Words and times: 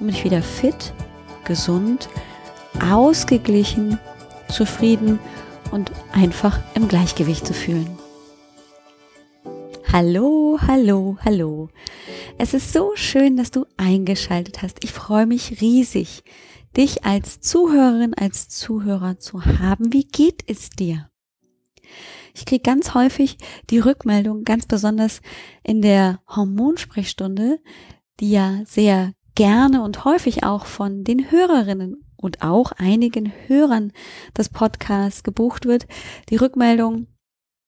um 0.00 0.08
dich 0.08 0.24
wieder 0.24 0.42
fit, 0.42 0.92
gesund, 1.44 2.08
ausgeglichen, 2.80 3.98
zufrieden 4.48 5.18
und 5.70 5.92
einfach 6.12 6.58
im 6.74 6.88
Gleichgewicht 6.88 7.46
zu 7.46 7.52
fühlen. 7.52 7.98
Hallo, 9.92 10.58
hallo, 10.66 11.18
hallo. 11.24 11.68
Es 12.38 12.54
ist 12.54 12.72
so 12.72 12.92
schön, 12.94 13.36
dass 13.36 13.50
du 13.50 13.66
eingeschaltet 13.76 14.62
hast. 14.62 14.82
Ich 14.84 14.92
freue 14.92 15.26
mich 15.26 15.60
riesig, 15.60 16.22
dich 16.76 17.04
als 17.04 17.40
Zuhörerin, 17.40 18.14
als 18.14 18.48
Zuhörer 18.48 19.18
zu 19.18 19.44
haben. 19.44 19.92
Wie 19.92 20.04
geht 20.04 20.44
es 20.46 20.70
dir? 20.70 21.10
Ich 22.34 22.46
kriege 22.46 22.62
ganz 22.62 22.94
häufig 22.94 23.36
die 23.68 23.80
Rückmeldung, 23.80 24.44
ganz 24.44 24.66
besonders 24.66 25.20
in 25.64 25.82
der 25.82 26.20
Hormonsprechstunde, 26.28 27.58
die 28.20 28.30
ja 28.30 28.60
sehr 28.64 29.12
gerne 29.34 29.82
und 29.82 30.04
häufig 30.04 30.44
auch 30.44 30.66
von 30.66 31.04
den 31.04 31.30
Hörerinnen 31.30 32.04
und 32.16 32.42
auch 32.42 32.72
einigen 32.72 33.32
Hörern 33.46 33.92
des 34.36 34.48
Podcasts 34.48 35.22
gebucht 35.22 35.66
wird, 35.66 35.86
die 36.28 36.36
Rückmeldung, 36.36 37.06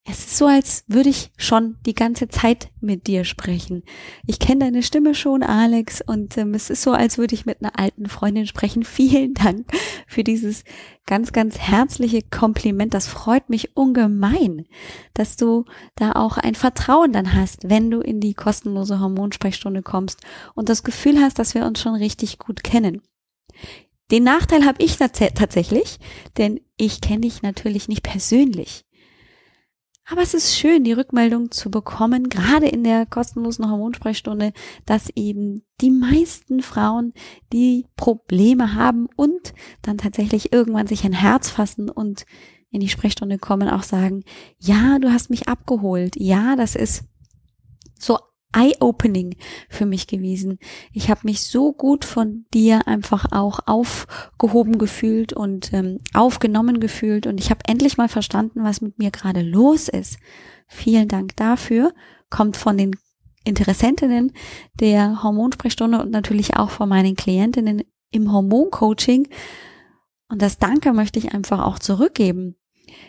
es 0.05 0.19
ist 0.19 0.37
so, 0.37 0.47
als 0.47 0.85
würde 0.89 1.11
ich 1.11 1.31
schon 1.37 1.77
die 1.87 1.95
ganze 1.95 2.27
Zeit 2.27 2.73
mit 2.81 3.07
dir 3.07 3.25
sprechen. 3.25 3.85
Ich 4.27 4.41
kenne 4.41 4.65
deine 4.65 4.83
Stimme 4.83 5.15
schon, 5.15 5.45
Alex, 5.45 6.03
und 6.05 6.37
ähm, 6.39 6.55
es 6.55 6.71
ist 6.71 6.83
so, 6.83 6.91
als 6.91 7.19
würde 7.19 7.37
ich 7.37 7.47
mit 7.47 7.63
einer 7.63 7.79
alten 7.79 8.09
Freundin 8.09 8.47
sprechen. 8.47 8.83
Vielen 8.93 9.35
Dank 9.35 9.67
für 10.09 10.25
dieses 10.25 10.65
ganz, 11.07 11.33
ganz 11.33 11.59
herzliche 11.59 12.23
Kompliment. 12.23 12.95
Das 12.95 13.07
freut 13.07 13.49
mich 13.49 13.77
ungemein, 13.77 14.67
dass 15.15 15.37
du 15.37 15.67
da 15.95 16.13
auch 16.13 16.37
ein 16.37 16.57
Vertrauen 16.57 17.13
dann 17.13 17.33
hast, 17.33 17.71
wenn 17.71 17.89
du 17.89 18.01
in 18.01 18.19
die 18.19 18.35
kostenlose 18.35 18.99
Hormonsprechstunde 18.99 19.83
kommst 19.83 20.21
und 20.55 20.69
das 20.69 20.83
Gefühl 20.83 21.21
hast, 21.21 21.39
dass 21.39 21.55
wir 21.55 21.65
uns 21.65 21.81
schon 21.81 21.95
richtig 21.95 22.39
gut 22.39 22.65
kennen. 22.65 23.03
Den 24.11 24.25
Nachteil 24.25 24.65
habe 24.67 24.83
ich 24.83 24.97
tatsächlich, 24.97 25.99
denn 26.39 26.61
ich 26.77 27.01
kenne 27.01 27.21
dich 27.21 27.43
natürlich 27.43 27.87
nicht 27.87 28.03
persönlich. 28.03 28.85
Aber 30.05 30.21
es 30.21 30.35
ist 30.35 30.57
schön, 30.57 30.83
die 30.83 30.93
Rückmeldung 30.93 31.51
zu 31.53 31.71
bekommen, 31.71 32.29
gerade 32.29 32.67
in 32.67 32.83
der 32.83 33.07
kostenlosen 33.07 33.71
Hormonsprechstunde, 33.71 34.53
dass 34.85 35.11
eben 35.15 35.65
die 35.81 35.91
meisten 35.91 36.61
Frauen, 36.61 37.13
die 37.53 37.87
Probleme 37.97 38.75
haben 38.75 39.09
und 39.17 39.55
dann 39.81 39.99
tatsächlich 39.99 40.53
irgendwann 40.53 40.89
sich 40.89 41.05
ein 41.05 41.13
Herz 41.13 41.51
fassen 41.51 41.89
und 41.89 42.27
in 42.71 42.81
die 42.81 42.89
Sprechstunde 42.89 43.39
kommen, 43.39 43.69
auch 43.69 43.83
sagen, 43.83 44.25
ja, 44.59 44.99
du 44.99 45.13
hast 45.13 45.31
mich 45.31 45.49
abgeholt. 45.49 46.17
Ja, 46.17 46.57
das 46.57 46.75
ist 46.75 47.05
so 47.99 48.19
eye-opening 48.53 49.37
für 49.69 49.87
mich 49.87 50.07
gewesen. 50.07 50.59
Ich 50.93 51.11
habe 51.11 51.21
mich 51.25 51.43
so 51.43 51.73
gut 51.73 52.05
von 52.05 52.47
dir 52.53 52.87
einfach 52.87 53.33
auch 53.33 53.61
aufgehoben 53.67 54.79
gefühlt 54.79 55.33
und 55.33 55.73
ähm, 55.73 55.99
aufgenommen 56.15 56.81
gefühlt 56.81 57.27
und 57.27 57.39
ich 57.39 57.51
habe 57.51 57.61
endlich 57.67 57.97
mal 57.97 58.09
verstanden, 58.09 58.65
was 58.65 58.81
mit 58.81 58.99
mir 58.99 59.11
gerade 59.11 59.43
los 59.43 59.89
ist. 59.89 60.19
Vielen 60.69 61.09
Dank 61.09 61.37
dafür. 61.37 61.93
Kommt 62.31 62.57
von 62.57 62.79
den 62.79 62.97
Interessentinnen 63.45 64.33
der 64.75 65.23
Hormonsprechstunde 65.23 66.01
und 66.01 66.11
natürlich 66.11 66.57
auch 66.57 66.71
von 66.71 66.89
meinen 66.89 67.17
Klientinnen 67.17 67.83
im 68.11 68.33
Hormoncoaching. 68.33 69.29
Und 70.29 70.41
das 70.41 70.59
Danke 70.59 70.93
möchte 70.93 71.19
ich 71.19 71.35
einfach 71.35 71.61
auch 71.61 71.79
zurückgeben, 71.79 72.57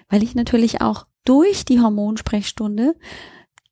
weil 0.09 0.23
ich 0.23 0.35
natürlich 0.35 0.81
auch 0.81 1.06
durch 1.23 1.66
die 1.66 1.79
Hormonsprechstunde 1.79 2.95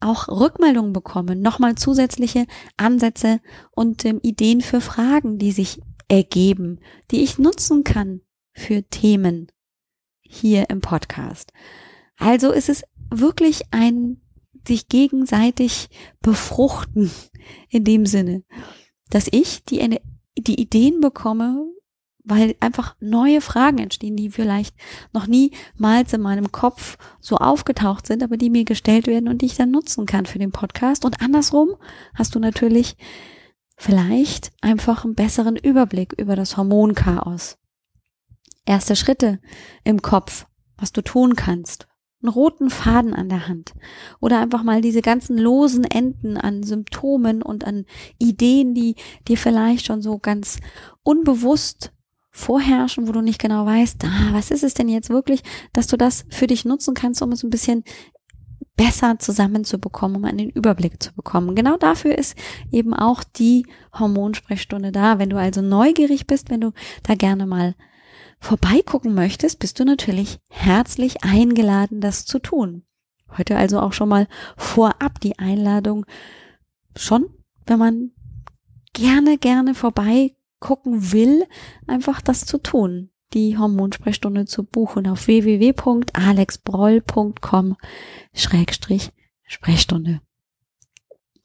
auch 0.02 0.28
Rückmeldungen 0.28 0.94
bekommen, 0.94 1.42
nochmal 1.42 1.76
zusätzliche 1.76 2.46
Ansätze 2.78 3.40
und 3.72 4.06
ähm, 4.06 4.20
Ideen 4.22 4.62
für 4.62 4.82
Fragen, 4.82 5.38
die 5.38 5.52
sich 5.52 5.82
ergeben, 6.08 6.80
die 7.12 7.22
ich 7.22 7.38
nutzen 7.38 7.84
kann 7.84 8.22
für 8.54 8.84
Themen 8.84 9.48
hier 10.22 10.70
im 10.70 10.82
Podcast. 10.82 11.54
Also 12.18 12.52
ist 12.52 12.70
es 12.70 12.84
wirklich 13.10 13.64
ein 13.72 14.22
sich 14.68 14.88
gegenseitig 14.88 15.90
befruchten 16.22 17.10
in 17.70 17.84
dem 17.84 18.06
Sinne, 18.06 18.44
dass 19.10 19.28
ich 19.32 19.64
die, 19.64 20.00
die 20.38 20.62
Ideen 20.62 21.02
bekomme, 21.02 21.66
weil 22.24 22.56
einfach 22.60 22.96
neue 23.00 23.42
Fragen 23.42 23.80
entstehen, 23.80 24.16
die 24.16 24.30
vielleicht 24.30 24.76
noch 25.14 25.28
niemals 25.28 26.14
in 26.14 26.22
meinem 26.22 26.52
Kopf 26.52 26.98
so 27.20 27.38
aufgetaucht 27.38 28.08
sind, 28.08 28.24
aber 28.24 28.38
die 28.38 28.50
mir 28.50 28.66
gestellt 28.66 29.08
werden 29.08 29.28
und 29.28 29.42
die 29.42 29.48
ich 29.48 29.56
dann 29.56 29.72
nutzen 29.72 30.06
kann 30.06 30.26
für 30.26 30.40
den 30.40 30.52
Podcast. 30.52 31.06
Und 31.06 31.22
andersrum 31.22 31.76
hast 32.14 32.36
du 32.36 32.40
natürlich 32.40 32.96
vielleicht 33.78 34.52
einfach 34.62 35.04
einen 35.04 35.16
besseren 35.16 35.56
Überblick 35.56 36.14
über 36.18 36.36
das 36.36 36.58
Hormonchaos. 36.58 37.58
Erste 38.66 38.96
Schritte 38.96 39.40
im 39.84 40.02
Kopf, 40.02 40.46
was 40.78 40.92
du 40.92 41.02
tun 41.02 41.36
kannst. 41.36 41.88
Einen 42.22 42.32
roten 42.32 42.70
Faden 42.70 43.16
an 43.16 43.30
der 43.30 43.48
Hand. 43.48 43.74
Oder 44.20 44.40
einfach 44.40 44.62
mal 44.62 44.82
diese 44.82 45.02
ganzen 45.02 45.40
losen 45.40 45.84
Enden 45.84 46.38
an 46.38 46.62
Symptomen 46.62 47.42
und 47.42 47.66
an 47.66 47.86
Ideen, 48.20 48.76
die 48.76 48.96
dir 49.28 49.38
vielleicht 49.38 49.88
schon 49.88 50.04
so 50.04 50.20
ganz 50.20 50.60
unbewusst 51.02 51.92
vorherrschen, 52.32 53.08
wo 53.08 53.12
du 53.12 53.22
nicht 53.22 53.40
genau 53.40 53.66
weißt, 53.66 54.04
ah, 54.06 54.30
was 54.32 54.52
ist 54.52 54.64
es 54.64 54.74
denn 54.74 54.88
jetzt 54.90 55.10
wirklich, 55.10 55.44
dass 55.74 55.88
du 55.88 55.98
das 55.98 56.26
für 56.30 56.48
dich 56.48 56.66
nutzen 56.66 56.94
kannst, 56.94 57.22
um 57.22 57.32
es 57.32 57.44
ein 57.44 57.50
bisschen 57.50 57.84
besser 58.78 59.20
zusammenzubekommen, 59.20 60.18
um 60.18 60.26
einen 60.26 60.50
Überblick 60.50 61.04
zu 61.04 61.14
bekommen. 61.14 61.56
Genau 61.56 61.78
dafür 61.78 62.18
ist 62.18 62.36
eben 62.72 62.94
auch 62.94 63.24
die 63.24 63.66
Hormonsprechstunde 63.94 64.92
da. 64.92 65.20
Wenn 65.20 65.30
du 65.30 65.38
also 65.38 65.62
neugierig 65.62 66.26
bist, 66.26 66.50
wenn 66.50 66.62
du 66.62 66.72
da 67.04 67.16
gerne 67.16 67.46
mal 67.46 67.76
vorbeigucken 68.40 69.14
möchtest, 69.14 69.60
bist 69.60 69.80
du 69.80 69.86
natürlich 69.86 70.40
herzlich 70.50 71.24
eingeladen, 71.24 72.02
das 72.02 72.26
zu 72.26 72.40
tun. 72.40 72.84
Heute 73.38 73.56
also 73.56 73.80
auch 73.80 73.94
schon 73.94 74.10
mal 74.10 74.28
vorab 74.58 75.20
die 75.20 75.38
Einladung, 75.38 76.06
schon, 76.96 77.30
wenn 77.66 77.78
man 77.78 78.12
gerne, 78.94 79.38
gerne 79.38 79.76
vorbei 79.76 80.36
gucken 80.62 81.12
will, 81.12 81.46
einfach 81.88 82.22
das 82.22 82.46
zu 82.46 82.58
tun. 82.58 83.10
Die 83.34 83.58
Hormonsprechstunde 83.58 84.46
zu 84.46 84.64
buchen 84.64 85.08
auf 85.08 85.28
www.alexbroll.com 85.28 87.76
Schrägstrich 88.34 89.12
Sprechstunde. 89.44 90.22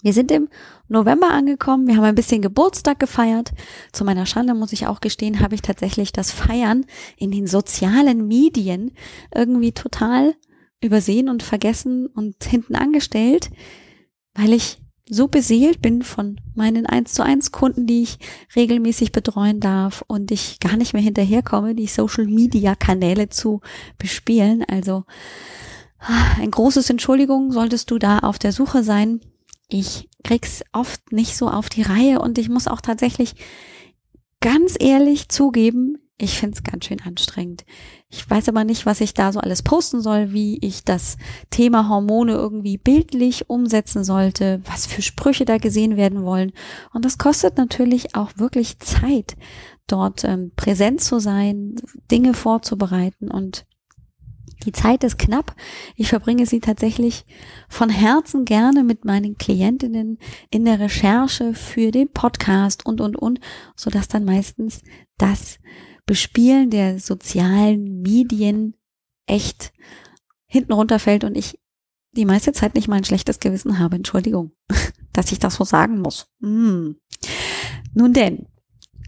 Wir 0.03 0.13
sind 0.13 0.31
im 0.31 0.51
November 0.87 1.31
angekommen. 1.31 1.89
Wir 1.89 1.97
haben 1.97 2.05
ein 2.05 2.15
bisschen 2.15 2.43
Geburtstag 2.43 3.01
gefeiert. 3.01 3.53
Zu 3.91 4.05
meiner 4.05 4.27
Schande 4.27 4.55
muss 4.55 4.73
ich 4.73 4.87
auch 4.87 5.01
gestehen, 5.01 5.41
habe 5.41 5.57
ich 5.57 5.63
tatsächlich 5.63 6.13
das 6.13 6.31
Feiern 6.31 6.87
in 7.17 7.33
den 7.33 7.49
sozialen 7.49 8.29
Medien 8.29 8.93
irgendwie 9.35 9.73
total 9.73 10.37
übersehen 10.81 11.29
und 11.29 11.43
vergessen 11.43 12.07
und 12.07 12.45
hinten 12.45 12.77
angestellt, 12.77 13.51
weil 14.35 14.53
ich 14.53 14.79
so 15.09 15.29
beseelt 15.29 15.81
bin 15.81 16.03
von 16.03 16.41
meinen 16.55 16.87
1 16.87 17.13
zu 17.13 17.23
1 17.25 17.53
Kunden, 17.53 17.87
die 17.87 18.03
ich 18.03 18.19
regelmäßig 18.57 19.13
betreuen 19.13 19.61
darf 19.61 20.05
und 20.09 20.31
ich 20.31 20.59
gar 20.59 20.77
nicht 20.77 20.95
mehr 20.95 21.03
hinterherkomme, 21.03 21.75
die 21.75 21.87
Social 21.87 22.27
Media 22.27 22.75
Kanäle 22.75 23.29
zu 23.29 23.61
bespielen. 23.99 24.65
Also 24.65 25.05
ah, 26.01 26.37
ein 26.41 26.51
großes 26.51 26.91
Entschuldigung 26.91 27.53
solltest 27.53 27.91
du 27.91 27.99
da 27.99 28.19
auf 28.19 28.39
der 28.39 28.53
Suche 28.53 28.83
sein. 28.83 29.21
Ich 29.69 30.09
krieg's 30.25 30.63
oft 30.73 31.13
nicht 31.13 31.37
so 31.37 31.49
auf 31.49 31.69
die 31.69 31.83
Reihe 31.83 32.21
und 32.21 32.39
ich 32.39 32.49
muss 32.49 32.67
auch 32.67 32.81
tatsächlich 32.81 33.35
ganz 34.41 34.77
ehrlich 34.79 35.29
zugeben, 35.29 35.99
ich 36.19 36.39
find's 36.39 36.63
ganz 36.63 36.87
schön 36.87 37.03
anstrengend. 37.03 37.67
Ich 38.09 38.29
weiß 38.29 38.49
aber 38.49 38.65
nicht, 38.65 38.87
was 38.87 39.03
ich 39.03 39.13
da 39.13 39.33
so 39.33 39.41
alles 39.41 39.63
posten 39.63 40.01
soll, 40.01 40.33
wie 40.33 40.59
ich 40.63 40.83
das 40.83 41.19
Thema 41.51 41.91
Hormone 41.91 42.33
irgendwie 42.33 42.79
bildlich 42.79 43.51
umsetzen 43.51 44.03
sollte, 44.03 44.63
was 44.65 44.87
für 44.87 45.03
Sprüche 45.03 45.45
da 45.45 45.59
gesehen 45.59 45.99
werden 45.99 46.25
wollen. 46.25 46.53
Und 46.95 47.05
das 47.05 47.19
kostet 47.19 47.59
natürlich 47.59 48.15
auch 48.15 48.31
wirklich 48.37 48.79
Zeit, 48.79 49.37
dort 49.87 50.25
ähm, 50.25 50.53
präsent 50.57 51.03
zu 51.03 51.19
sein, 51.19 51.77
Dinge 52.11 52.33
vorzubereiten. 52.33 53.31
Und 53.31 53.67
Die 54.65 54.73
Zeit 54.73 55.05
ist 55.05 55.19
knapp. 55.19 55.55
Ich 55.97 56.09
verbringe 56.09 56.47
sie 56.47 56.61
tatsächlich 56.61 57.27
von 57.69 57.91
Herzen 57.91 58.47
gerne 58.47 58.85
mit 58.85 59.05
meinen 59.05 59.37
Klientinnen 59.37 60.19
in 60.51 60.65
der 60.65 60.81
Recherche 60.81 61.53
für 61.53 61.91
den 61.91 62.11
Podcast 62.11 62.87
und, 62.87 63.03
und, 63.03 63.17
und, 63.17 63.39
so 63.75 63.91
dass 63.91 64.09
dann 64.09 64.25
meistens 64.25 64.81
das 65.19 65.59
Bespielen 66.07 66.71
der 66.71 67.01
sozialen 67.01 68.01
Medien 68.03 68.75
echt 69.27 69.73
hinten 70.47 70.73
runterfällt 70.73 71.25
und 71.25 71.37
ich 71.37 71.59
die 72.13 72.25
meiste 72.25 72.53
Zeit 72.53 72.75
nicht 72.75 72.89
mal 72.89 72.97
ein 72.97 73.05
schlechtes 73.05 73.41
Gewissen 73.41 73.79
habe. 73.79 73.97
Entschuldigung, 73.97 74.53
dass 75.13 75.33
ich 75.33 75.39
das 75.39 75.57
so 75.57 75.65
sagen 75.65 76.01
muss. 76.01 76.29
Hm. 76.41 76.97
Nun 77.93 78.13
denn, 78.13 78.47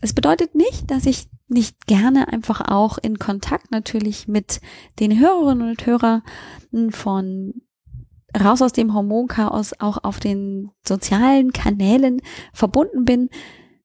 es 0.00 0.12
bedeutet 0.12 0.54
nicht, 0.54 0.90
dass 0.90 1.06
ich 1.06 1.28
nicht 1.48 1.86
gerne 1.86 2.28
einfach 2.28 2.60
auch 2.60 2.98
in 2.98 3.18
Kontakt 3.18 3.70
natürlich 3.70 4.28
mit 4.28 4.60
den 5.00 5.18
Hörerinnen 5.18 5.70
und 5.70 5.86
Hörern 5.86 6.22
von 6.90 7.54
Raus 8.38 8.60
aus 8.60 8.72
dem 8.72 8.92
Hormonchaos 8.92 9.72
auch 9.80 10.04
auf 10.04 10.20
den 10.20 10.70
sozialen 10.86 11.52
Kanälen 11.52 12.20
verbunden 12.52 13.04
bin. 13.06 13.30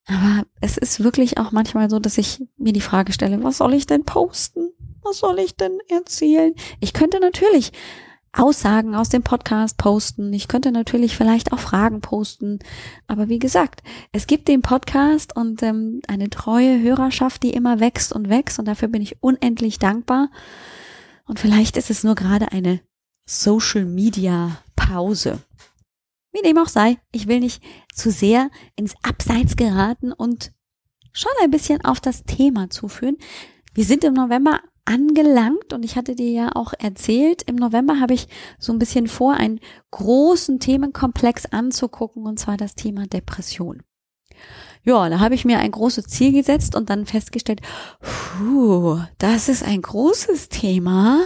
Aber 0.07 0.45
es 0.59 0.77
ist 0.77 1.03
wirklich 1.03 1.37
auch 1.37 1.51
manchmal 1.51 1.89
so, 1.89 1.99
dass 1.99 2.17
ich 2.17 2.43
mir 2.57 2.73
die 2.73 2.81
Frage 2.81 3.13
stelle, 3.13 3.43
was 3.43 3.57
soll 3.57 3.73
ich 3.73 3.85
denn 3.85 4.03
posten? 4.03 4.71
Was 5.01 5.19
soll 5.19 5.39
ich 5.39 5.55
denn 5.55 5.79
erzählen? 5.89 6.53
Ich 6.79 6.93
könnte 6.93 7.19
natürlich 7.19 7.71
Aussagen 8.33 8.95
aus 8.95 9.09
dem 9.09 9.21
Podcast 9.21 9.77
posten. 9.77 10.33
Ich 10.33 10.47
könnte 10.47 10.71
natürlich 10.71 11.15
vielleicht 11.15 11.53
auch 11.53 11.59
Fragen 11.59 12.01
posten. 12.01 12.59
Aber 13.05 13.29
wie 13.29 13.37
gesagt, 13.37 13.83
es 14.11 14.25
gibt 14.25 14.47
den 14.47 14.61
Podcast 14.61 15.35
und 15.35 15.61
ähm, 15.61 16.01
eine 16.07 16.29
treue 16.29 16.81
Hörerschaft, 16.81 17.43
die 17.43 17.51
immer 17.51 17.79
wächst 17.79 18.11
und 18.11 18.29
wächst. 18.29 18.57
Und 18.57 18.65
dafür 18.65 18.87
bin 18.87 19.03
ich 19.03 19.21
unendlich 19.21 19.77
dankbar. 19.77 20.29
Und 21.25 21.39
vielleicht 21.39 21.77
ist 21.77 21.91
es 21.91 22.03
nur 22.03 22.15
gerade 22.15 22.51
eine 22.51 22.81
Social 23.25 23.85
Media 23.85 24.57
Pause. 24.75 25.39
Wie 26.33 26.41
dem 26.41 26.57
auch 26.57 26.67
sei, 26.67 26.97
ich 27.11 27.27
will 27.27 27.39
nicht 27.39 27.63
zu 27.93 28.09
sehr 28.09 28.49
ins 28.75 28.95
Abseits 29.03 29.55
geraten 29.55 30.11
und 30.11 30.51
schon 31.13 31.31
ein 31.43 31.51
bisschen 31.51 31.85
auf 31.85 32.01
das 32.01 32.23
Thema 32.23 32.71
zuführen. 32.71 33.17
Wir 33.75 33.85
sind 33.85 34.03
im 34.03 34.15
November 34.15 34.59
angelangt 34.85 35.73
und 35.73 35.85
ich 35.85 35.95
hatte 35.95 36.15
dir 36.15 36.31
ja 36.31 36.49
auch 36.55 36.73
erzählt, 36.77 37.43
im 37.43 37.55
November 37.55 37.99
habe 37.99 38.15
ich 38.15 38.27
so 38.57 38.73
ein 38.73 38.79
bisschen 38.79 39.07
vor, 39.07 39.33
einen 39.35 39.59
großen 39.91 40.59
Themenkomplex 40.59 41.45
anzugucken 41.45 42.25
und 42.25 42.39
zwar 42.39 42.57
das 42.57 42.75
Thema 42.75 43.05
Depression. 43.05 43.83
Ja, 44.83 45.07
da 45.09 45.19
habe 45.19 45.35
ich 45.35 45.45
mir 45.45 45.59
ein 45.59 45.71
großes 45.71 46.07
Ziel 46.07 46.33
gesetzt 46.33 46.75
und 46.75 46.89
dann 46.89 47.05
festgestellt, 47.05 47.61
puh, 48.01 48.99
das 49.17 49.47
ist 49.47 49.63
ein 49.63 49.81
großes 49.81 50.49
Thema. 50.49 51.23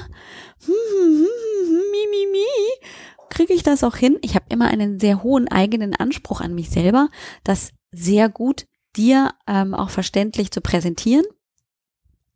Hm, 0.65 0.73
hm, 0.73 1.25
hm, 1.67 1.81
mi, 1.91 2.07
mi, 2.11 2.27
mi. 2.31 2.87
Kriege 3.29 3.53
ich 3.53 3.63
das 3.63 3.83
auch 3.83 3.95
hin? 3.95 4.17
Ich 4.21 4.35
habe 4.35 4.45
immer 4.49 4.67
einen 4.67 4.99
sehr 4.99 5.23
hohen 5.23 5.47
eigenen 5.47 5.95
Anspruch 5.95 6.41
an 6.41 6.55
mich 6.55 6.69
selber, 6.69 7.09
das 7.43 7.71
sehr 7.91 8.29
gut 8.29 8.65
dir 8.95 9.31
ähm, 9.47 9.73
auch 9.73 9.89
verständlich 9.89 10.51
zu 10.51 10.61
präsentieren 10.61 11.25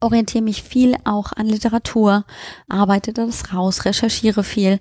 orientiere 0.01 0.43
mich 0.43 0.63
viel 0.63 0.95
auch 1.05 1.31
an 1.31 1.45
Literatur, 1.45 2.25
arbeite 2.67 3.13
das 3.13 3.53
raus, 3.53 3.85
recherchiere 3.85 4.43
viel. 4.43 4.79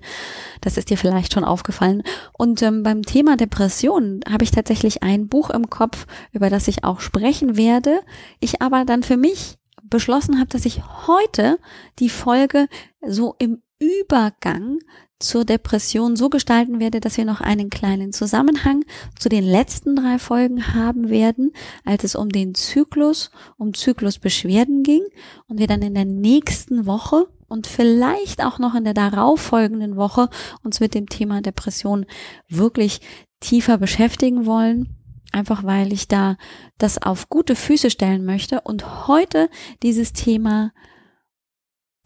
Das 0.61 0.77
ist 0.77 0.89
dir 0.89 0.97
vielleicht 0.97 1.33
schon 1.33 1.43
aufgefallen. 1.43 2.03
Und 2.37 2.61
ähm, 2.61 2.83
beim 2.83 3.03
Thema 3.03 3.37
Depression 3.37 4.21
habe 4.29 4.43
ich 4.43 4.51
tatsächlich 4.51 5.03
ein 5.03 5.27
Buch 5.27 5.49
im 5.51 5.69
Kopf, 5.69 6.07
über 6.31 6.49
das 6.49 6.67
ich 6.67 6.83
auch 6.83 6.99
sprechen 6.99 7.55
werde. 7.55 8.01
Ich 8.39 8.61
aber 8.61 8.83
dann 8.83 9.03
für 9.03 9.17
mich 9.17 9.57
beschlossen 9.83 10.39
habe, 10.39 10.49
dass 10.49 10.65
ich 10.65 10.81
heute 11.07 11.59
die 11.99 12.09
Folge 12.09 12.67
so 13.05 13.35
im 13.37 13.61
Übergang 13.79 14.79
zur 15.21 15.45
Depression 15.45 16.15
so 16.15 16.29
gestalten 16.29 16.79
werde, 16.79 16.99
dass 16.99 17.17
wir 17.17 17.25
noch 17.25 17.41
einen 17.41 17.69
kleinen 17.69 18.13
Zusammenhang 18.13 18.83
zu 19.17 19.29
den 19.29 19.43
letzten 19.43 19.95
drei 19.95 20.19
Folgen 20.19 20.73
haben 20.73 21.09
werden, 21.09 21.51
als 21.85 22.03
es 22.03 22.15
um 22.15 22.29
den 22.29 22.55
Zyklus, 22.55 23.31
um 23.57 23.73
Zyklusbeschwerden 23.73 24.83
ging 24.83 25.03
und 25.47 25.59
wir 25.59 25.67
dann 25.67 25.81
in 25.81 25.93
der 25.93 26.05
nächsten 26.05 26.85
Woche 26.85 27.27
und 27.47 27.67
vielleicht 27.67 28.43
auch 28.43 28.59
noch 28.59 28.75
in 28.75 28.83
der 28.83 28.93
darauffolgenden 28.93 29.97
Woche 29.97 30.29
uns 30.63 30.79
mit 30.79 30.93
dem 30.93 31.07
Thema 31.07 31.41
Depression 31.41 32.05
wirklich 32.47 33.01
tiefer 33.41 33.77
beschäftigen 33.77 34.45
wollen. 34.45 34.95
Einfach 35.33 35.63
weil 35.63 35.93
ich 35.93 36.07
da 36.07 36.37
das 36.77 37.01
auf 37.01 37.29
gute 37.29 37.55
Füße 37.55 37.89
stellen 37.89 38.25
möchte 38.25 38.61
und 38.61 39.07
heute 39.07 39.49
dieses 39.83 40.13
Thema 40.13 40.71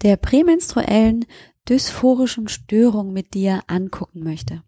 der 0.02 0.18
prämenstruellen 0.18 1.26
dysphorischen 1.70 2.48
Störung 2.48 3.14
mit 3.14 3.34
dir 3.34 3.62
angucken 3.68 4.24
möchte. 4.24 4.64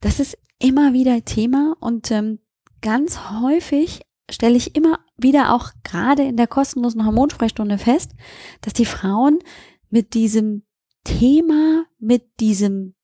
Das 0.00 0.20
ist 0.20 0.38
immer 0.58 0.92
wieder 0.92 1.24
Thema 1.24 1.76
und 1.80 2.10
ähm, 2.10 2.38
ganz 2.80 3.30
häufig 3.30 4.02
stelle 4.30 4.56
ich 4.56 4.76
immer 4.76 5.00
wieder 5.16 5.54
auch 5.54 5.70
gerade 5.82 6.22
in 6.22 6.36
der 6.36 6.46
kostenlosen 6.46 7.04
Hormonsprechstunde 7.04 7.78
fest, 7.78 8.12
dass 8.60 8.72
die 8.72 8.84
Frauen 8.84 9.40
mit 9.88 10.14
diesem 10.14 10.62
Thema, 11.04 11.84
mit 11.98 12.40
diesem 12.40 12.94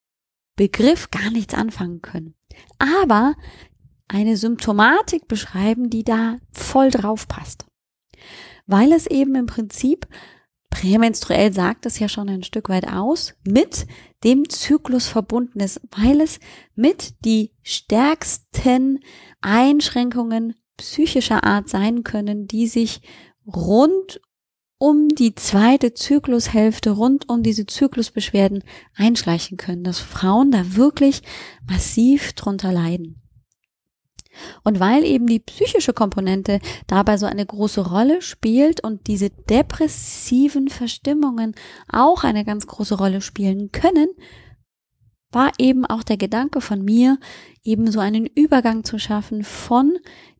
Begriff 0.55 1.11
gar 1.11 1.29
nichts 1.31 1.53
anfangen 1.53 2.01
können. 2.01 2.35
Aber 2.79 3.35
eine 4.07 4.37
Symptomatik 4.37 5.27
beschreiben, 5.27 5.89
die 5.89 6.03
da 6.03 6.37
voll 6.51 6.89
drauf 6.89 7.27
passt. 7.27 7.65
Weil 8.65 8.93
es 8.93 9.07
eben 9.07 9.35
im 9.35 9.45
Prinzip 9.45 10.07
prämenstruell 10.69 11.53
sagt 11.53 11.85
es 11.85 11.99
ja 11.99 12.09
schon 12.09 12.29
ein 12.29 12.43
Stück 12.43 12.69
weit 12.69 12.87
aus, 12.87 13.33
mit 13.47 13.87
dem 14.23 14.49
Zyklus 14.49 15.07
verbunden 15.07 15.59
ist, 15.59 15.81
weil 15.91 16.21
es 16.21 16.39
mit 16.75 17.23
die 17.25 17.51
stärksten 17.63 18.99
Einschränkungen 19.41 20.55
psychischer 20.77 21.43
Art 21.43 21.69
sein 21.69 22.03
können, 22.03 22.47
die 22.47 22.67
sich 22.67 23.01
rund 23.45 24.21
um 24.79 25.09
die 25.09 25.33
zweite 25.33 25.93
Zyklushälfte, 25.93 26.91
rund 26.91 27.29
um 27.29 27.41
diese 27.41 27.65
Zyklusbeschwerden 27.65 28.63
einschleichen 28.95 29.57
können, 29.57 29.83
dass 29.83 29.99
Frauen 29.99 30.51
da 30.51 30.75
wirklich 30.75 31.23
massiv 31.67 32.33
drunter 32.33 32.71
leiden. 32.71 33.26
Und 34.63 34.79
weil 34.79 35.03
eben 35.03 35.27
die 35.27 35.39
psychische 35.39 35.93
Komponente 35.93 36.59
dabei 36.87 37.17
so 37.17 37.25
eine 37.25 37.45
große 37.45 37.81
Rolle 37.81 38.21
spielt 38.21 38.83
und 38.83 39.07
diese 39.07 39.29
depressiven 39.29 40.67
Verstimmungen 40.67 41.55
auch 41.91 42.23
eine 42.23 42.45
ganz 42.45 42.67
große 42.67 42.95
Rolle 42.95 43.21
spielen 43.21 43.71
können, 43.71 44.07
war 45.31 45.51
eben 45.57 45.85
auch 45.85 46.03
der 46.03 46.17
Gedanke 46.17 46.61
von 46.61 46.83
mir, 46.83 47.19
eben 47.63 47.91
so 47.91 47.99
einen 47.99 48.25
Übergang 48.25 48.83
zu 48.83 48.97
schaffen 48.97 49.43
von 49.43 49.97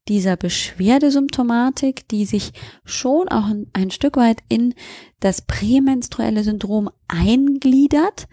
dieser 0.07 0.37
Beschwerdesymptomatik, 0.37 2.07
die 2.07 2.25
sich 2.25 2.53
schon 2.85 3.27
auch 3.27 3.47
ein 3.73 3.91
Stück 3.91 4.15
weit 4.15 4.39
in 4.47 4.73
das 5.19 5.41
prämenstruelle 5.41 6.43
Syndrom 6.43 6.89
eingliedert, 7.07 8.27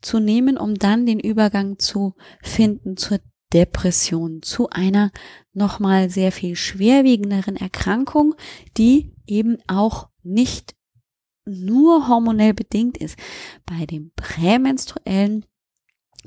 zu 0.00 0.18
nehmen, 0.18 0.58
um 0.58 0.74
dann 0.74 1.06
den 1.06 1.20
Übergang 1.20 1.78
zu 1.78 2.14
finden 2.42 2.96
zur 2.96 3.20
Depression, 3.52 4.42
zu 4.42 4.70
einer 4.70 5.10
nochmal 5.52 6.10
sehr 6.10 6.32
viel 6.32 6.56
schwerwiegenderen 6.56 7.56
Erkrankung, 7.56 8.34
die 8.76 9.12
eben 9.26 9.58
auch 9.66 10.08
nicht 10.22 10.74
nur 11.44 12.08
hormonell 12.08 12.54
bedingt 12.54 12.96
ist. 12.98 13.18
Bei 13.66 13.86
dem 13.86 14.12
prämenstruellen 14.16 15.44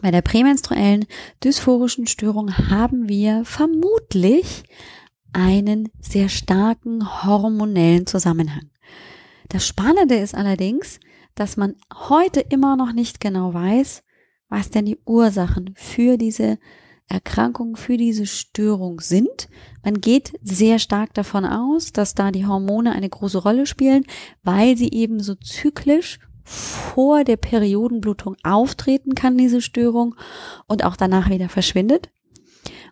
bei 0.01 0.11
der 0.11 0.21
prämenstruellen 0.21 1.05
dysphorischen 1.41 2.05
Störung 2.05 2.57
haben 2.57 3.07
wir 3.07 3.45
vermutlich 3.45 4.63
einen 5.31 5.89
sehr 6.01 6.27
starken 6.29 7.23
hormonellen 7.23 8.05
Zusammenhang. 8.05 8.69
Das 9.49 9.65
Spannende 9.65 10.15
ist 10.15 10.35
allerdings, 10.35 10.99
dass 11.33 11.55
man 11.57 11.75
heute 11.93 12.41
immer 12.41 12.75
noch 12.75 12.93
nicht 12.93 13.19
genau 13.19 13.53
weiß, 13.53 14.03
was 14.49 14.69
denn 14.69 14.85
die 14.85 14.99
Ursachen 15.05 15.73
für 15.75 16.17
diese 16.17 16.57
Erkrankungen 17.07 17.75
für 17.75 17.97
diese 17.97 18.25
Störung 18.25 18.99
sind. 18.99 19.47
Man 19.83 20.01
geht 20.01 20.33
sehr 20.41 20.79
stark 20.79 21.13
davon 21.13 21.45
aus, 21.45 21.91
dass 21.93 22.15
da 22.15 22.31
die 22.31 22.47
Hormone 22.47 22.93
eine 22.93 23.09
große 23.09 23.37
Rolle 23.37 23.65
spielen, 23.65 24.05
weil 24.43 24.75
sie 24.75 24.91
eben 24.91 25.19
so 25.19 25.35
zyklisch 25.35 26.19
vor 26.43 27.23
der 27.23 27.37
Periodenblutung 27.37 28.35
auftreten 28.43 29.15
kann, 29.15 29.37
diese 29.37 29.61
Störung, 29.61 30.15
und 30.67 30.83
auch 30.83 30.95
danach 30.95 31.29
wieder 31.29 31.49
verschwindet. 31.49 32.09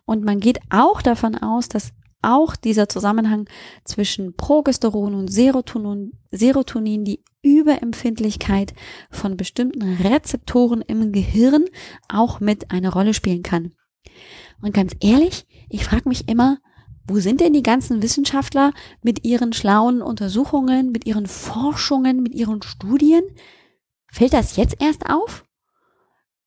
Und 0.04 0.24
man 0.24 0.40
geht 0.40 0.58
auch 0.70 1.02
davon 1.02 1.36
aus, 1.36 1.68
dass 1.68 1.92
auch 2.22 2.56
dieser 2.56 2.88
Zusammenhang 2.88 3.48
zwischen 3.84 4.34
Progesteron 4.34 5.14
und 5.14 5.28
Serotonin, 5.28 6.12
Serotonin 6.30 7.04
die 7.04 7.22
Überempfindlichkeit 7.42 8.74
von 9.10 9.36
bestimmten 9.36 9.82
Rezeptoren 9.82 10.80
im 10.80 11.12
Gehirn 11.12 11.66
auch 12.08 12.40
mit 12.40 12.70
eine 12.70 12.90
Rolle 12.90 13.14
spielen 13.14 13.42
kann. 13.42 13.74
Und 14.60 14.74
ganz 14.74 14.94
ehrlich, 15.00 15.46
ich 15.68 15.84
frage 15.84 16.08
mich 16.08 16.28
immer, 16.28 16.58
wo 17.06 17.20
sind 17.20 17.40
denn 17.40 17.52
die 17.52 17.62
ganzen 17.62 18.02
Wissenschaftler 18.02 18.72
mit 19.02 19.24
ihren 19.24 19.52
schlauen 19.52 20.00
Untersuchungen, 20.00 20.90
mit 20.90 21.06
ihren 21.06 21.26
Forschungen, 21.26 22.22
mit 22.22 22.34
ihren 22.34 22.62
Studien? 22.62 23.22
Fällt 24.10 24.32
das 24.32 24.56
jetzt 24.56 24.80
erst 24.80 25.10
auf? 25.10 25.44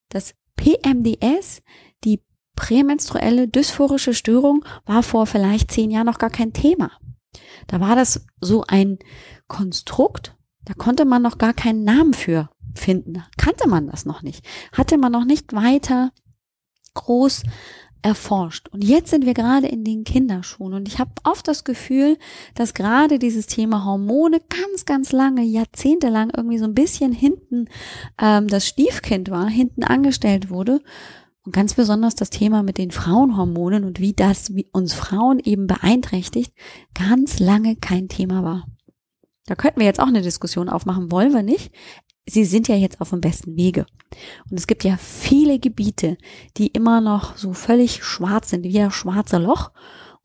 Das 0.10 0.34
PMDS, 0.56 1.62
die 2.04 2.24
prämenstruelle 2.56 3.48
dysphorische 3.48 4.14
Störung, 4.14 4.66
war 4.86 5.04
vor 5.04 5.28
vielleicht 5.28 5.72
zehn 5.72 5.92
Jahren 5.92 6.08
noch 6.08 6.18
gar 6.18 6.32
kein 6.32 6.54
Thema. 6.54 6.92
Da 7.68 7.80
war 7.80 7.96
das 7.96 8.26
so 8.42 8.64
ein 8.68 8.98
Konstrukt, 9.48 10.36
da 10.66 10.74
konnte 10.74 11.06
man 11.06 11.22
noch 11.22 11.38
gar 11.38 11.54
keinen 11.54 11.84
Namen 11.84 12.14
für 12.14 12.50
finden. 12.74 13.24
Kannte 13.38 13.70
man 13.70 13.88
das 13.88 14.06
noch 14.06 14.22
nicht. 14.22 14.46
Hatte 14.74 14.98
man 14.98 15.12
noch 15.12 15.26
nicht 15.26 15.54
weiter 15.54 16.12
groß 17.04 17.44
erforscht. 18.02 18.70
Und 18.70 18.84
jetzt 18.84 19.10
sind 19.10 19.26
wir 19.26 19.34
gerade 19.34 19.68
in 19.68 19.84
den 19.84 20.04
Kinderschuhen 20.04 20.74
und 20.74 20.88
ich 20.88 21.00
habe 21.00 21.12
oft 21.24 21.48
das 21.48 21.64
Gefühl, 21.64 22.18
dass 22.56 22.74
gerade 22.74 23.20
dieses 23.20 23.48
Thema 23.48 23.86
Hormone 23.86 24.40
ganz, 24.50 24.86
ganz 24.86 25.12
lange, 25.12 25.44
jahrzehntelang 25.44 26.32
irgendwie 26.36 26.58
so 26.58 26.66
ein 26.66 26.74
bisschen 26.74 27.12
hinten 27.12 27.68
ähm, 28.22 28.48
das 28.48 28.68
Stiefkind 28.68 29.30
war, 29.30 29.50
hinten 29.50 29.84
angestellt 29.84 30.50
wurde. 30.50 30.82
Und 31.44 31.54
ganz 31.54 31.76
besonders 31.76 32.16
das 32.16 32.30
Thema 32.30 32.62
mit 32.62 32.78
den 32.78 32.92
Frauenhormonen 32.92 33.86
und 33.86 34.02
wie 34.02 34.14
das 34.14 34.52
uns 34.74 34.94
Frauen 34.94 35.40
eben 35.40 35.66
beeinträchtigt, 35.66 36.54
ganz 36.94 37.40
lange 37.40 37.78
kein 37.78 38.10
Thema 38.10 38.44
war. 38.44 38.66
Da 39.46 39.56
könnten 39.56 39.80
wir 39.80 39.88
jetzt 39.88 40.02
auch 40.02 40.08
eine 40.08 40.22
Diskussion 40.22 40.68
aufmachen, 40.68 41.10
wollen 41.10 41.34
wir 41.34 41.44
nicht 41.44 41.72
sie 42.28 42.46
sind 42.46 42.68
ja 42.68 42.76
jetzt 42.76 43.02
auf 43.02 43.10
dem 43.12 43.22
besten 43.22 43.56
Wege. 43.56 43.86
Und 44.50 44.60
es 44.60 44.68
gibt 44.68 44.84
ja 44.84 44.98
viele 44.98 45.60
Gebiete, 45.60 46.18
die 46.58 46.68
immer 46.68 47.02
noch 47.02 47.38
so 47.38 47.54
völlig 47.54 48.04
schwarz 48.04 48.50
sind, 48.50 48.64
wie 48.64 48.80
ein 48.80 48.92
schwarze 48.92 49.38
Loch 49.38 49.72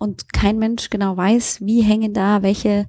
und 0.02 0.32
kein 0.32 0.59
Mensch 0.59 0.90
genau 0.90 1.16
weiß, 1.16 1.61
wie 1.61 1.80
hängen 1.80 2.12
da 2.12 2.42
welche 2.42 2.88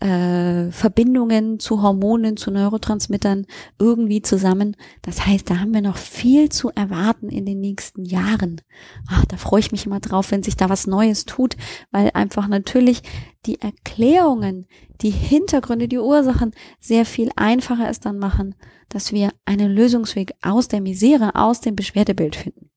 äh, 0.00 0.72
Verbindungen 0.72 1.60
zu 1.60 1.82
Hormonen, 1.82 2.36
zu 2.36 2.50
Neurotransmittern 2.50 3.46
irgendwie 3.78 4.22
zusammen. 4.22 4.76
Das 5.02 5.24
heißt, 5.24 5.48
da 5.48 5.60
haben 5.60 5.72
wir 5.72 5.82
noch 5.82 5.96
viel 5.96 6.48
zu 6.48 6.70
erwarten 6.70 7.28
in 7.28 7.46
den 7.46 7.60
nächsten 7.60 8.04
Jahren. 8.04 8.60
Ach, 9.08 9.24
da 9.26 9.36
freue 9.36 9.60
ich 9.60 9.70
mich 9.70 9.86
immer 9.86 10.00
drauf, 10.00 10.32
wenn 10.32 10.42
sich 10.42 10.56
da 10.56 10.68
was 10.68 10.88
Neues 10.88 11.26
tut, 11.26 11.56
weil 11.92 12.10
einfach 12.14 12.48
natürlich 12.48 13.02
die 13.46 13.60
Erklärungen, 13.60 14.66
die 15.00 15.10
Hintergründe, 15.10 15.86
die 15.86 15.98
Ursachen 15.98 16.50
sehr 16.80 17.06
viel 17.06 17.30
einfacher 17.36 17.88
es 17.88 18.00
dann 18.00 18.18
machen, 18.18 18.56
dass 18.88 19.12
wir 19.12 19.30
einen 19.44 19.70
Lösungsweg 19.70 20.32
aus 20.42 20.66
der 20.66 20.80
Misere, 20.80 21.36
aus 21.36 21.60
dem 21.60 21.76
Beschwerdebild 21.76 22.34
finden. 22.34 22.67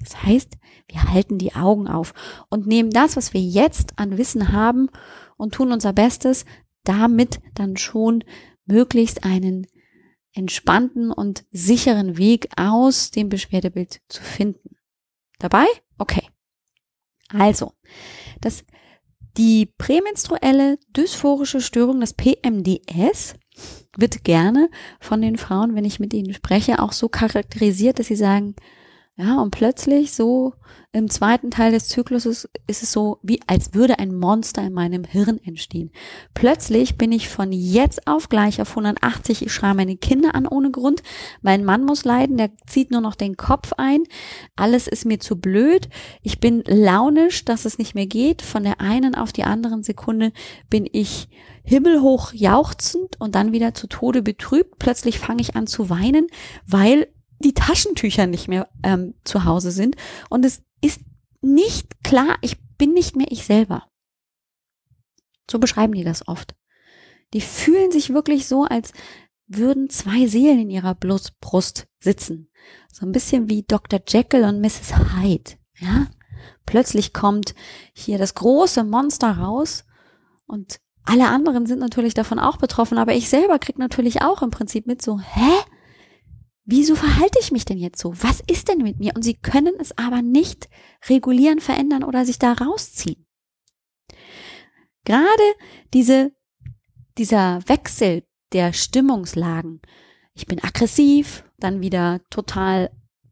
Das 0.00 0.22
heißt, 0.22 0.56
wir 0.88 1.04
halten 1.04 1.38
die 1.38 1.54
Augen 1.54 1.86
auf 1.86 2.14
und 2.48 2.66
nehmen 2.66 2.90
das, 2.90 3.16
was 3.16 3.34
wir 3.34 3.40
jetzt 3.40 3.98
an 3.98 4.18
Wissen 4.18 4.52
haben 4.52 4.88
und 5.36 5.54
tun 5.54 5.72
unser 5.72 5.92
Bestes, 5.92 6.44
damit 6.84 7.40
dann 7.54 7.76
schon 7.76 8.24
möglichst 8.64 9.24
einen 9.24 9.66
entspannten 10.32 11.10
und 11.12 11.44
sicheren 11.50 12.16
Weg 12.16 12.48
aus 12.56 13.10
dem 13.10 13.28
Beschwerdebild 13.28 14.00
zu 14.08 14.22
finden. 14.22 14.76
Dabei? 15.38 15.66
Okay. 15.98 16.28
Also, 17.28 17.72
das, 18.40 18.64
die 19.36 19.66
prämenstruelle 19.66 20.78
dysphorische 20.96 21.60
Störung, 21.60 22.00
das 22.00 22.14
PMDS, 22.14 23.34
wird 23.96 24.24
gerne 24.24 24.70
von 25.00 25.20
den 25.20 25.36
Frauen, 25.36 25.74
wenn 25.74 25.84
ich 25.84 26.00
mit 26.00 26.14
ihnen 26.14 26.32
spreche, 26.32 26.78
auch 26.78 26.92
so 26.92 27.08
charakterisiert, 27.08 27.98
dass 27.98 28.06
sie 28.06 28.16
sagen, 28.16 28.54
ja, 29.20 29.38
und 29.40 29.50
plötzlich 29.50 30.12
so 30.12 30.54
im 30.92 31.10
zweiten 31.10 31.50
Teil 31.50 31.72
des 31.72 31.88
Zykluses 31.88 32.48
ist 32.66 32.82
es 32.82 32.90
so, 32.90 33.18
wie 33.22 33.40
als 33.46 33.74
würde 33.74 33.98
ein 33.98 34.14
Monster 34.14 34.62
in 34.62 34.72
meinem 34.72 35.04
Hirn 35.04 35.38
entstehen. 35.44 35.90
Plötzlich 36.32 36.96
bin 36.96 37.12
ich 37.12 37.28
von 37.28 37.52
jetzt 37.52 38.06
auf 38.06 38.28
gleich 38.28 38.62
auf 38.62 38.70
180, 38.70 39.42
ich 39.42 39.52
schreie 39.52 39.74
meine 39.74 39.96
Kinder 39.96 40.34
an 40.34 40.46
ohne 40.46 40.70
Grund, 40.70 41.02
mein 41.42 41.64
Mann 41.64 41.84
muss 41.84 42.04
leiden, 42.04 42.38
der 42.38 42.50
zieht 42.66 42.90
nur 42.90 43.02
noch 43.02 43.14
den 43.14 43.36
Kopf 43.36 43.72
ein, 43.76 44.04
alles 44.56 44.88
ist 44.88 45.04
mir 45.04 45.20
zu 45.20 45.36
blöd, 45.36 45.88
ich 46.22 46.40
bin 46.40 46.64
launisch, 46.66 47.44
dass 47.44 47.66
es 47.66 47.78
nicht 47.78 47.94
mehr 47.94 48.06
geht, 48.06 48.40
von 48.40 48.64
der 48.64 48.80
einen 48.80 49.14
auf 49.14 49.32
die 49.32 49.44
anderen 49.44 49.82
Sekunde 49.82 50.32
bin 50.70 50.88
ich 50.90 51.28
himmelhoch 51.62 52.32
jauchzend 52.32 53.20
und 53.20 53.34
dann 53.34 53.52
wieder 53.52 53.74
zu 53.74 53.86
Tode 53.86 54.22
betrübt, 54.22 54.78
plötzlich 54.78 55.18
fange 55.18 55.42
ich 55.42 55.56
an 55.56 55.66
zu 55.66 55.90
weinen, 55.90 56.26
weil 56.66 57.06
die 57.40 57.54
Taschentücher 57.54 58.26
nicht 58.26 58.48
mehr 58.48 58.68
ähm, 58.82 59.14
zu 59.24 59.44
Hause 59.44 59.70
sind 59.72 59.96
und 60.28 60.44
es 60.44 60.62
ist 60.80 61.00
nicht 61.40 62.04
klar, 62.04 62.36
ich 62.42 62.58
bin 62.78 62.92
nicht 62.92 63.16
mehr 63.16 63.30
ich 63.30 63.44
selber. 63.44 63.88
So 65.50 65.58
beschreiben 65.58 65.94
die 65.94 66.04
das 66.04 66.28
oft. 66.28 66.54
Die 67.32 67.40
fühlen 67.40 67.90
sich 67.90 68.12
wirklich 68.12 68.46
so, 68.46 68.64
als 68.64 68.92
würden 69.46 69.90
zwei 69.90 70.26
Seelen 70.26 70.60
in 70.60 70.70
ihrer 70.70 70.94
Brust 70.94 71.86
sitzen. 71.98 72.50
So 72.92 73.04
ein 73.04 73.12
bisschen 73.12 73.48
wie 73.48 73.62
Dr. 73.62 74.00
Jekyll 74.06 74.44
und 74.44 74.60
Mrs. 74.60 74.94
Hyde, 75.16 75.52
ja? 75.78 76.06
Plötzlich 76.66 77.12
kommt 77.12 77.54
hier 77.92 78.16
das 78.16 78.34
große 78.34 78.84
Monster 78.84 79.38
raus 79.38 79.84
und 80.46 80.80
alle 81.04 81.28
anderen 81.28 81.66
sind 81.66 81.80
natürlich 81.80 82.14
davon 82.14 82.38
auch 82.38 82.58
betroffen, 82.58 82.98
aber 82.98 83.14
ich 83.14 83.28
selber 83.28 83.58
krieg 83.58 83.78
natürlich 83.78 84.22
auch 84.22 84.42
im 84.42 84.50
Prinzip 84.50 84.86
mit 84.86 85.02
so, 85.02 85.18
hä? 85.18 85.50
Wieso 86.70 86.94
verhalte 86.94 87.38
ich 87.40 87.52
mich 87.52 87.64
denn 87.64 87.78
jetzt 87.78 88.00
so? 88.00 88.12
Was 88.22 88.40
ist 88.46 88.68
denn 88.68 88.78
mit 88.78 88.98
mir? 88.98 89.12
Und 89.14 89.22
sie 89.22 89.34
können 89.34 89.74
es 89.78 89.96
aber 89.98 90.22
nicht 90.22 90.68
regulieren, 91.08 91.60
verändern 91.60 92.04
oder 92.04 92.24
sich 92.24 92.38
da 92.38 92.52
rausziehen. 92.52 93.26
Gerade 95.04 95.26
diese, 95.92 96.32
dieser 97.18 97.60
Wechsel 97.66 98.24
der 98.52 98.72
Stimmungslagen. 98.72 99.80
Ich 100.34 100.46
bin 100.46 100.62
aggressiv, 100.62 101.44
dann 101.58 101.80
wieder 101.80 102.20
total 102.30 102.90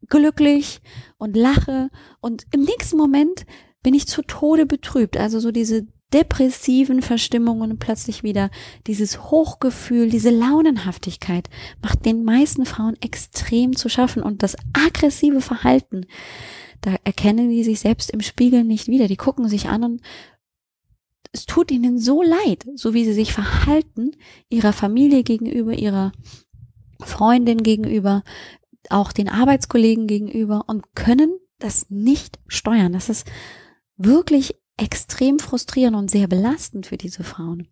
glücklich 0.08 0.80
und 1.18 1.36
lache 1.36 1.90
und 2.20 2.46
im 2.52 2.62
nächsten 2.62 2.96
Moment 2.96 3.46
bin 3.82 3.94
ich 3.94 4.06
zu 4.06 4.22
Tode 4.22 4.66
betrübt. 4.66 5.16
Also 5.16 5.40
so 5.40 5.50
diese 5.50 5.86
depressiven 6.12 7.02
Verstimmungen 7.02 7.78
plötzlich 7.78 8.22
wieder 8.22 8.50
dieses 8.86 9.30
Hochgefühl, 9.30 10.08
diese 10.08 10.30
Launenhaftigkeit 10.30 11.50
macht 11.82 12.06
den 12.06 12.24
meisten 12.24 12.64
Frauen 12.64 12.96
extrem 13.00 13.76
zu 13.76 13.88
schaffen 13.88 14.22
und 14.22 14.42
das 14.42 14.56
aggressive 14.72 15.40
Verhalten, 15.40 16.06
da 16.80 16.94
erkennen 17.04 17.50
die 17.50 17.64
sich 17.64 17.80
selbst 17.80 18.10
im 18.10 18.20
Spiegel 18.20 18.64
nicht 18.64 18.88
wieder. 18.88 19.08
Die 19.08 19.16
gucken 19.16 19.48
sich 19.48 19.68
an 19.68 19.84
und 19.84 20.02
es 21.32 21.44
tut 21.44 21.70
ihnen 21.70 21.98
so 21.98 22.22
leid, 22.22 22.66
so 22.74 22.94
wie 22.94 23.04
sie 23.04 23.12
sich 23.12 23.32
verhalten, 23.32 24.12
ihrer 24.48 24.72
Familie 24.72 25.22
gegenüber, 25.22 25.72
ihrer 25.72 26.12
Freundin 27.00 27.62
gegenüber, 27.62 28.22
auch 28.90 29.12
den 29.12 29.28
Arbeitskollegen 29.28 30.06
gegenüber 30.06 30.64
und 30.66 30.94
können 30.94 31.38
das 31.58 31.90
nicht 31.90 32.38
steuern. 32.46 32.92
Das 32.92 33.08
ist 33.08 33.26
wirklich 33.96 34.54
extrem 34.78 35.38
frustrierend 35.38 35.96
und 35.96 36.10
sehr 36.10 36.26
belastend 36.26 36.86
für 36.86 36.96
diese 36.96 37.24
Frauen. 37.24 37.68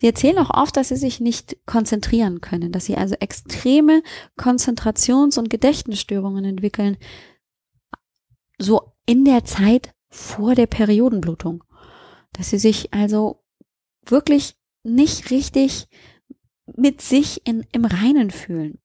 Sie 0.00 0.06
erzählen 0.06 0.38
auch 0.38 0.50
oft, 0.50 0.76
dass 0.76 0.88
sie 0.88 0.96
sich 0.96 1.20
nicht 1.20 1.58
konzentrieren 1.66 2.40
können, 2.40 2.72
dass 2.72 2.86
sie 2.86 2.96
also 2.96 3.14
extreme 3.16 4.02
Konzentrations- 4.38 5.38
und 5.38 5.50
Gedächtnisstörungen 5.50 6.44
entwickeln, 6.44 6.96
so 8.58 8.92
in 9.04 9.24
der 9.24 9.44
Zeit 9.44 9.92
vor 10.08 10.54
der 10.54 10.66
Periodenblutung. 10.66 11.64
Dass 12.32 12.50
sie 12.50 12.58
sich 12.58 12.94
also 12.94 13.42
wirklich 14.04 14.56
nicht 14.82 15.30
richtig 15.30 15.88
mit 16.66 17.00
sich 17.00 17.46
in, 17.46 17.66
im 17.72 17.84
Reinen 17.84 18.30
fühlen. 18.30 18.78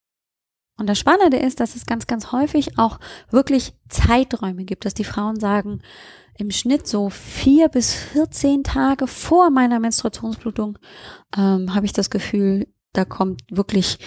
Und 0.77 0.87
das 0.87 0.97
Spannende 0.97 1.37
ist, 1.37 1.59
dass 1.59 1.75
es 1.75 1.85
ganz, 1.85 2.07
ganz 2.07 2.31
häufig 2.31 2.79
auch 2.79 2.99
wirklich 3.29 3.73
Zeiträume 3.89 4.65
gibt, 4.65 4.85
dass 4.85 4.93
die 4.93 5.03
Frauen 5.03 5.39
sagen, 5.39 5.81
im 6.37 6.51
Schnitt 6.51 6.87
so 6.87 7.09
vier 7.09 7.69
bis 7.69 7.93
14 7.93 8.63
Tage 8.63 9.07
vor 9.07 9.49
meiner 9.49 9.79
Menstruationsblutung 9.79 10.79
ähm, 11.37 11.73
habe 11.73 11.85
ich 11.85 11.93
das 11.93 12.09
Gefühl, 12.09 12.67
da 12.93 13.05
kommt 13.05 13.43
wirklich 13.49 13.99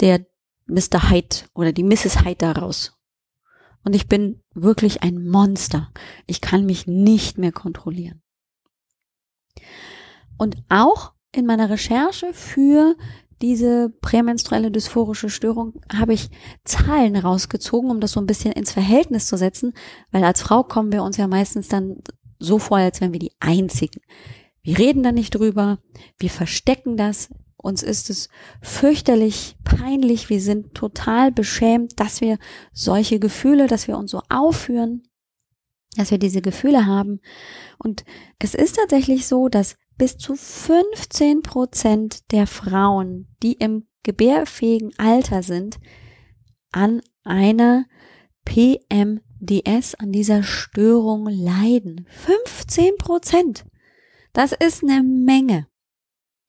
der 0.00 0.26
Mr. 0.66 1.10
Hyde 1.10 1.36
oder 1.54 1.72
die 1.72 1.84
Mrs. 1.84 2.24
Hyde 2.24 2.36
da 2.38 2.52
raus. 2.52 2.98
Und 3.84 3.94
ich 3.94 4.06
bin 4.06 4.42
wirklich 4.54 5.02
ein 5.02 5.26
Monster. 5.26 5.90
Ich 6.26 6.40
kann 6.40 6.66
mich 6.66 6.86
nicht 6.86 7.38
mehr 7.38 7.52
kontrollieren. 7.52 8.22
Und 10.38 10.56
auch 10.68 11.12
in 11.32 11.46
meiner 11.46 11.70
Recherche 11.70 12.32
für 12.32 12.96
diese 13.42 13.90
prämenstruelle 14.00 14.70
dysphorische 14.70 15.28
Störung 15.28 15.74
habe 15.92 16.14
ich 16.14 16.30
Zahlen 16.64 17.16
rausgezogen, 17.16 17.90
um 17.90 18.00
das 18.00 18.12
so 18.12 18.20
ein 18.20 18.26
bisschen 18.26 18.52
ins 18.52 18.72
Verhältnis 18.72 19.26
zu 19.26 19.36
setzen, 19.36 19.74
weil 20.12 20.24
als 20.24 20.42
Frau 20.42 20.62
kommen 20.62 20.92
wir 20.92 21.02
uns 21.02 21.16
ja 21.16 21.26
meistens 21.26 21.68
dann 21.68 21.96
so 22.38 22.58
vor, 22.58 22.78
als 22.78 23.00
wären 23.00 23.12
wir 23.12 23.20
die 23.20 23.34
Einzigen. 23.40 24.00
Wir 24.62 24.78
reden 24.78 25.02
da 25.02 25.12
nicht 25.12 25.34
drüber, 25.34 25.80
wir 26.18 26.30
verstecken 26.30 26.96
das, 26.96 27.30
uns 27.56 27.82
ist 27.82 28.10
es 28.10 28.28
fürchterlich 28.60 29.56
peinlich, 29.64 30.30
wir 30.30 30.40
sind 30.40 30.74
total 30.74 31.32
beschämt, 31.32 31.98
dass 32.00 32.20
wir 32.20 32.38
solche 32.72 33.18
Gefühle, 33.18 33.66
dass 33.66 33.88
wir 33.88 33.98
uns 33.98 34.12
so 34.12 34.22
aufführen. 34.28 35.02
dass 35.96 36.10
wir 36.10 36.18
diese 36.18 36.40
Gefühle 36.40 36.86
haben. 36.86 37.20
Und 37.76 38.04
es 38.38 38.54
ist 38.54 38.76
tatsächlich 38.76 39.26
so, 39.26 39.50
dass 39.50 39.76
bis 39.96 40.16
zu 40.16 40.34
15 40.34 41.42
Prozent 41.42 42.30
der 42.32 42.46
Frauen, 42.46 43.28
die 43.42 43.54
im 43.54 43.86
gebärfähigen 44.02 44.92
Alter 44.98 45.42
sind, 45.42 45.78
an 46.72 47.02
einer 47.24 47.84
PMDS, 48.44 49.94
an 49.94 50.12
dieser 50.12 50.42
Störung 50.42 51.26
leiden. 51.28 52.06
15 52.10 52.96
Prozent. 52.98 53.64
Das 54.32 54.52
ist 54.52 54.82
eine 54.82 55.02
Menge. 55.02 55.68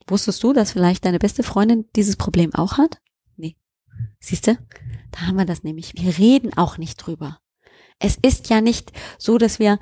Wusstest 0.07 0.43
du, 0.43 0.53
dass 0.53 0.71
vielleicht 0.71 1.05
deine 1.05 1.19
beste 1.19 1.43
Freundin 1.43 1.85
dieses 1.95 2.15
Problem 2.15 2.53
auch 2.53 2.77
hat? 2.77 2.99
Nee. 3.37 3.55
Siehste, 4.19 4.57
da 5.11 5.21
haben 5.27 5.37
wir 5.37 5.45
das 5.45 5.63
nämlich. 5.63 5.93
Wir 5.95 6.17
reden 6.17 6.53
auch 6.57 6.77
nicht 6.77 6.97
drüber. 6.97 7.39
Es 7.99 8.17
ist 8.21 8.49
ja 8.49 8.61
nicht 8.61 8.91
so, 9.17 9.37
dass 9.37 9.59
wir 9.59 9.79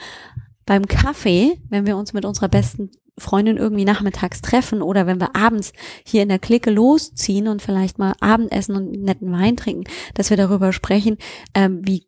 beim 0.66 0.88
Kaffee, 0.88 1.60
wenn 1.70 1.86
wir 1.86 1.98
uns 1.98 2.14
mit 2.14 2.26
unserer 2.26 2.50
besten 2.50 2.92
Freundin 3.18 3.58
irgendwie 3.58 3.86
nachmittags 3.86 4.42
treffen 4.42 4.82
oder 4.82 5.06
wenn 5.06 5.20
wir 5.20 5.36
abends 5.36 5.74
hier 6.06 6.24
in 6.24 6.30
der 6.30 6.40
Clique 6.40 6.72
losziehen 6.72 7.48
und 7.48 7.62
vielleicht 7.62 8.00
mal 8.00 8.14
Abendessen 8.20 8.76
und 8.76 8.92
netten 8.92 9.32
Wein 9.32 9.58
trinken, 9.58 9.84
dass 10.14 10.30
wir 10.30 10.38
darüber 10.38 10.74
sprechen, 10.74 11.18
ähm, 11.54 11.82
wie 11.84 12.08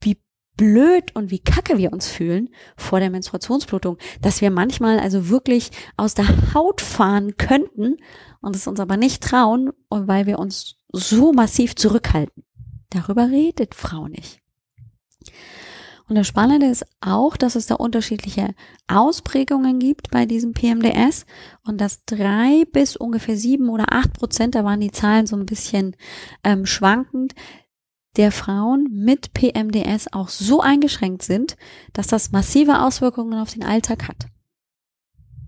wie 0.00 0.18
blöd 0.56 1.14
und 1.14 1.30
wie 1.30 1.38
kacke 1.38 1.78
wir 1.78 1.92
uns 1.92 2.08
fühlen 2.08 2.50
vor 2.76 3.00
der 3.00 3.10
Menstruationsblutung, 3.10 3.98
dass 4.20 4.40
wir 4.40 4.50
manchmal 4.50 4.98
also 4.98 5.28
wirklich 5.28 5.70
aus 5.96 6.14
der 6.14 6.54
Haut 6.54 6.80
fahren 6.80 7.36
könnten 7.36 7.96
und 8.40 8.56
es 8.56 8.66
uns 8.66 8.80
aber 8.80 8.96
nicht 8.96 9.22
trauen, 9.22 9.72
weil 9.90 10.26
wir 10.26 10.38
uns 10.38 10.76
so 10.92 11.32
massiv 11.32 11.74
zurückhalten. 11.76 12.44
Darüber 12.90 13.28
redet 13.28 13.74
Frau 13.74 14.06
nicht. 14.06 14.40
Und 16.08 16.14
das 16.14 16.28
Spannende 16.28 16.66
ist 16.66 16.86
auch, 17.00 17.36
dass 17.36 17.56
es 17.56 17.66
da 17.66 17.74
unterschiedliche 17.74 18.54
Ausprägungen 18.86 19.80
gibt 19.80 20.10
bei 20.10 20.24
diesem 20.24 20.52
PMDS 20.52 21.26
und 21.64 21.80
dass 21.80 22.04
drei 22.04 22.64
bis 22.72 22.96
ungefähr 22.96 23.36
sieben 23.36 23.68
oder 23.68 23.92
acht 23.92 24.12
Prozent, 24.12 24.54
da 24.54 24.64
waren 24.64 24.80
die 24.80 24.92
Zahlen 24.92 25.26
so 25.26 25.34
ein 25.36 25.46
bisschen 25.46 25.96
ähm, 26.44 26.64
schwankend, 26.64 27.34
der 28.16 28.30
Frauen 28.30 28.88
mit 28.92 29.34
PMDS 29.34 30.12
auch 30.12 30.28
so 30.28 30.60
eingeschränkt 30.60 31.22
sind, 31.22 31.56
dass 31.92 32.06
das 32.06 32.30
massive 32.30 32.80
Auswirkungen 32.80 33.38
auf 33.38 33.52
den 33.52 33.64
Alltag 33.64 34.08
hat. 34.08 34.26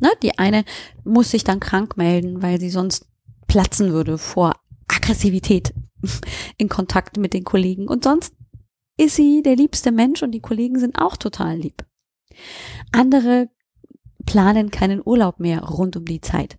Ne? 0.01 0.11
Die 0.23 0.39
eine 0.39 0.65
muss 1.05 1.31
sich 1.31 1.45
dann 1.45 1.61
krank 1.61 1.97
melden, 1.97 2.43
weil 2.43 2.61
sie 2.61 2.71
sonst 2.71 3.07
platzen 3.47 3.93
würde 3.93 4.19
vor 4.19 4.55
Aggressivität 4.89 5.73
in 6.59 6.69
Kontakt 6.69 7.17
mit 7.17 7.33
den 7.33 7.45
Kollegen 7.45 7.89
und 7.89 8.05
sonst 8.05 8.35
ist 8.99 9.17
sie 9.17 9.43
der 9.43 9.57
liebste 9.57 9.93
Mensch 9.93 10.23
und 10.23 10.33
die 10.33 10.41
Kollegen 10.41 10.79
sind 10.79 10.99
auch 10.99 11.17
total 11.17 11.57
lieb. 11.57 11.87
Andere 12.93 13.49
planen 14.27 14.71
keinen 14.71 15.01
Urlaub 15.03 15.41
mehr 15.41 15.63
rund 15.63 15.97
um 15.97 16.05
die 16.05 16.21
Zeit, 16.21 16.59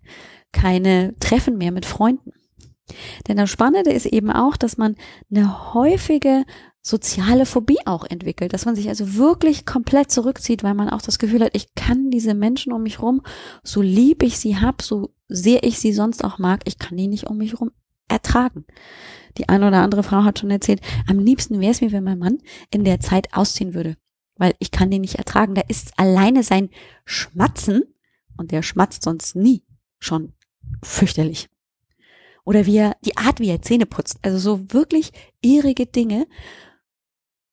keine 0.52 1.14
Treffen 1.20 1.56
mehr 1.58 1.70
mit 1.70 1.86
Freunden. 1.86 2.32
Denn 3.28 3.36
das 3.36 3.50
Spannende 3.50 3.92
ist 3.92 4.06
eben 4.06 4.30
auch, 4.30 4.56
dass 4.56 4.76
man 4.76 4.96
eine 5.30 5.74
häufige 5.74 6.44
soziale 6.82 7.46
Phobie 7.46 7.78
auch 7.84 8.04
entwickelt, 8.04 8.52
dass 8.52 8.64
man 8.64 8.74
sich 8.74 8.88
also 8.88 9.14
wirklich 9.14 9.66
komplett 9.66 10.10
zurückzieht, 10.10 10.64
weil 10.64 10.74
man 10.74 10.88
auch 10.88 11.02
das 11.02 11.18
Gefühl 11.18 11.44
hat, 11.44 11.54
ich 11.54 11.74
kann 11.74 12.10
diese 12.10 12.34
Menschen 12.34 12.72
um 12.72 12.82
mich 12.82 13.02
rum, 13.02 13.22
so 13.62 13.82
lieb 13.82 14.22
ich 14.22 14.38
sie 14.38 14.56
hab, 14.56 14.82
so 14.82 15.10
sehr 15.28 15.62
ich 15.62 15.78
sie 15.78 15.92
sonst 15.92 16.24
auch 16.24 16.38
mag, 16.38 16.62
ich 16.64 16.78
kann 16.78 16.96
die 16.96 17.06
nicht 17.06 17.28
um 17.28 17.36
mich 17.36 17.60
rum 17.60 17.70
ertragen. 18.10 18.64
Die 19.38 19.48
eine 19.48 19.68
oder 19.68 19.82
andere 19.82 20.02
Frau 20.02 20.24
hat 20.24 20.38
schon 20.38 20.50
erzählt, 20.50 20.80
am 21.06 21.18
liebsten 21.18 21.60
wäre 21.60 21.72
es 21.72 21.80
mir, 21.80 21.92
wenn 21.92 22.04
mein 22.04 22.18
Mann 22.18 22.38
in 22.70 22.84
der 22.84 23.00
Zeit 23.00 23.32
ausziehen 23.32 23.74
würde, 23.74 23.96
weil 24.36 24.54
ich 24.58 24.70
kann 24.70 24.90
den 24.90 25.02
nicht 25.02 25.16
ertragen. 25.16 25.54
Da 25.54 25.62
ist 25.68 25.98
alleine 25.98 26.42
sein 26.42 26.70
Schmatzen 27.04 27.82
und 28.36 28.50
der 28.50 28.62
schmatzt 28.62 29.02
sonst 29.02 29.36
nie 29.36 29.64
schon 29.98 30.32
fürchterlich. 30.82 31.48
Oder 32.44 32.66
wie 32.66 32.78
er, 32.78 32.96
die 33.04 33.16
Art, 33.16 33.38
wie 33.38 33.50
er 33.50 33.62
Zähne 33.62 33.86
putzt. 33.86 34.18
Also 34.22 34.38
so 34.38 34.72
wirklich 34.72 35.12
irrige 35.40 35.86
Dinge. 35.86 36.26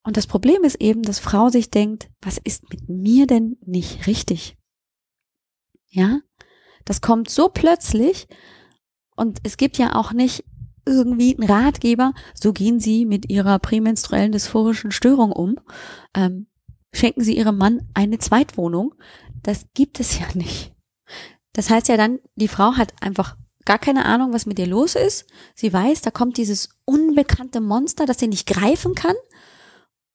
Und 0.04 0.18
das 0.18 0.28
Problem 0.28 0.64
ist 0.64 0.82
eben, 0.82 1.04
dass 1.04 1.20
Frau 1.20 1.50
sich 1.50 1.70
denkt, 1.70 2.10
was 2.22 2.38
ist 2.38 2.70
mit 2.72 2.88
mir 2.88 3.28
denn 3.28 3.58
nicht 3.66 4.08
richtig? 4.08 4.58
Ja? 5.89 6.22
Das 6.86 7.02
kommt 7.02 7.30
so 7.30 7.50
plötzlich 7.50 8.28
und 9.17 9.39
es 9.43 9.58
gibt 9.58 9.77
ja 9.77 9.95
auch 9.95 10.13
nicht 10.13 10.45
irgendwie 10.86 11.38
einen 11.38 11.49
Ratgeber, 11.49 12.13
so 12.34 12.53
gehen 12.53 12.80
Sie 12.80 13.06
mit 13.06 13.30
Ihrer 13.30 13.60
prämenstruellen 13.60 14.32
dysphorischen 14.32 14.91
Störung 14.91 15.34
um. 15.34 15.58
Ähm, 16.15 16.47
schenken 16.93 17.21
Sie 17.21 17.38
Ihrem 17.38 17.58
Mann 17.58 17.89
eine 17.93 18.19
Zweitwohnung. 18.19 18.95
Das 19.43 19.65
gibt 19.73 19.99
es 19.99 20.17
ja 20.17 20.25
nicht. 20.34 20.73
Das 21.51 21.69
heißt 21.69 21.89
ja 21.89 21.97
dann, 21.97 22.19
die 22.36 22.47
Frau 22.47 22.77
hat 22.77 22.93
einfach 23.01 23.36
gar 23.65 23.80
keine 23.80 24.06
Ahnung, 24.06 24.32
was 24.32 24.45
mit 24.45 24.60
ihr 24.60 24.67
los 24.67 24.95
ist. 24.95 25.25
Sie 25.53 25.73
weiß, 25.73 26.01
da 26.01 26.12
kommt 26.12 26.38
dieses 26.38 26.69
unbekannte 26.86 27.60
Monster, 27.60 28.06
das 28.06 28.19
sie 28.19 28.27
nicht 28.27 28.47
greifen 28.47 28.95
kann. 28.95 29.15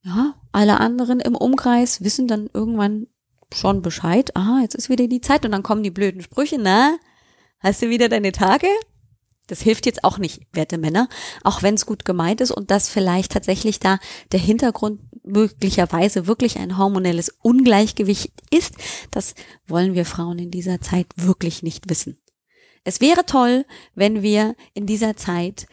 Ja, 0.05 0.35
alle 0.53 0.81
anderen 0.81 1.21
im 1.21 1.37
Umkreis 1.37 2.03
wissen 2.03 2.27
dann 2.27 2.49
irgendwann 2.55 3.09
schon 3.53 3.83
Bescheid. 3.83 4.35
Aha, 4.37 4.61
jetzt 4.63 4.75
ist 4.75 4.89
wieder 4.89 5.07
die 5.07 5.21
Zeit 5.21 5.45
und 5.45 5.53
dann 5.53 5.63
kommen 5.63 5.83
die 5.83 5.91
blöden 5.91 6.23
Sprüche. 6.23 6.57
Na, 6.59 6.97
hast 7.61 7.83
du 7.83 7.91
wieder 7.91 8.09
deine 8.09 8.33
Tage? 8.33 8.67
Das 9.53 9.61
hilft 9.61 9.85
jetzt 9.85 10.03
auch 10.03 10.17
nicht, 10.17 10.41
werte 10.55 10.79
Männer, 10.79 11.11
auch 11.45 11.63
wenn 11.63 11.75
es 11.75 11.85
gut 11.85 12.07
gemeint 12.07 12.41
ist 12.41 12.53
und 12.53 12.71
dass 12.71 12.89
vielleicht 12.89 13.33
tatsächlich 13.33 13.81
da 13.81 13.99
der 14.33 14.41
Hintergrund 14.41 15.03
möglicherweise 15.25 16.27
wirklich 16.27 16.57
ein 16.57 16.79
hormonelles 16.79 17.29
Ungleichgewicht 17.43 18.33
ist. 18.51 18.77
Das 19.11 19.35
wollen 19.67 19.95
wir 19.95 20.07
Frauen 20.07 20.39
in 20.39 20.51
dieser 20.51 20.81
Zeit 20.81 21.05
wirklich 21.17 21.63
nicht 21.63 21.91
wissen. 21.91 22.17
Es 22.85 23.03
wäre 23.03 23.27
toll, 23.27 23.67
wenn 23.95 24.23
wir 24.23 24.57
in 24.73 24.87
dieser 24.87 25.19
Zeit 25.19 25.67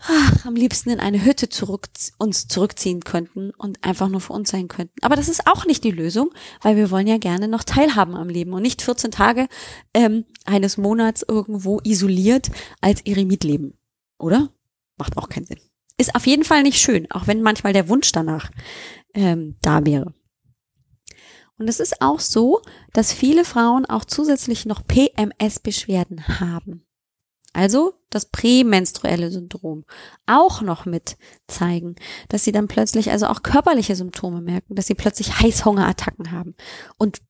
ach, 0.00 0.46
am 0.46 0.54
liebsten 0.54 0.90
in 0.90 1.00
eine 1.00 1.24
Hütte 1.24 1.48
zurück, 1.48 1.88
uns 2.18 2.48
zurückziehen 2.48 3.00
könnten 3.00 3.50
und 3.50 3.84
einfach 3.84 4.08
nur 4.08 4.20
für 4.20 4.32
uns 4.32 4.50
sein 4.50 4.68
könnten. 4.68 4.94
Aber 5.02 5.16
das 5.16 5.28
ist 5.28 5.46
auch 5.46 5.66
nicht 5.66 5.84
die 5.84 5.90
Lösung, 5.90 6.30
weil 6.62 6.76
wir 6.76 6.90
wollen 6.90 7.06
ja 7.06 7.18
gerne 7.18 7.48
noch 7.48 7.64
teilhaben 7.64 8.14
am 8.14 8.28
Leben 8.28 8.52
und 8.52 8.62
nicht 8.62 8.82
14 8.82 9.10
Tage 9.10 9.48
ähm, 9.94 10.24
eines 10.44 10.76
Monats 10.76 11.24
irgendwo 11.26 11.80
isoliert 11.82 12.50
als 12.80 13.00
Eremit 13.02 13.44
leben. 13.44 13.74
Oder? 14.18 14.50
Macht 14.96 15.16
auch 15.16 15.28
keinen 15.28 15.46
Sinn. 15.46 15.60
Ist 15.96 16.14
auf 16.14 16.26
jeden 16.26 16.44
Fall 16.44 16.62
nicht 16.62 16.80
schön, 16.80 17.10
auch 17.10 17.26
wenn 17.26 17.42
manchmal 17.42 17.72
der 17.72 17.88
Wunsch 17.88 18.12
danach 18.12 18.50
ähm, 19.14 19.56
da 19.62 19.84
wäre. 19.84 20.14
Und 21.58 21.68
es 21.68 21.80
ist 21.80 22.00
auch 22.00 22.20
so, 22.20 22.62
dass 22.92 23.12
viele 23.12 23.44
Frauen 23.44 23.84
auch 23.84 24.04
zusätzlich 24.04 24.64
noch 24.64 24.86
PMS-Beschwerden 24.86 26.40
haben 26.40 26.87
also 27.52 27.94
das 28.10 28.26
prämenstruelle 28.26 29.30
Syndrom, 29.30 29.84
auch 30.26 30.62
noch 30.62 30.84
mit 30.84 31.16
zeigen, 31.46 31.96
dass 32.28 32.44
sie 32.44 32.52
dann 32.52 32.68
plötzlich 32.68 33.10
also 33.10 33.26
auch 33.26 33.42
körperliche 33.42 33.96
Symptome 33.96 34.40
merken, 34.40 34.74
dass 34.74 34.86
sie 34.86 34.94
plötzlich 34.94 35.40
Heißhungerattacken 35.40 36.30
haben 36.30 36.54
und 36.98 37.20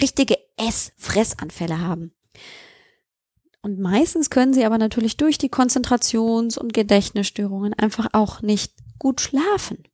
richtige 0.00 0.36
Ess-Fressanfälle 0.56 1.80
haben. 1.80 2.12
Und 3.62 3.78
meistens 3.78 4.28
können 4.28 4.52
sie 4.52 4.64
aber 4.66 4.76
natürlich 4.76 5.16
durch 5.16 5.38
die 5.38 5.48
Konzentrations- 5.48 6.58
und 6.58 6.74
Gedächtnisstörungen 6.74 7.72
einfach 7.72 8.08
auch 8.12 8.42
nicht 8.42 8.74
gut 8.98 9.20
schlafen. 9.20 9.84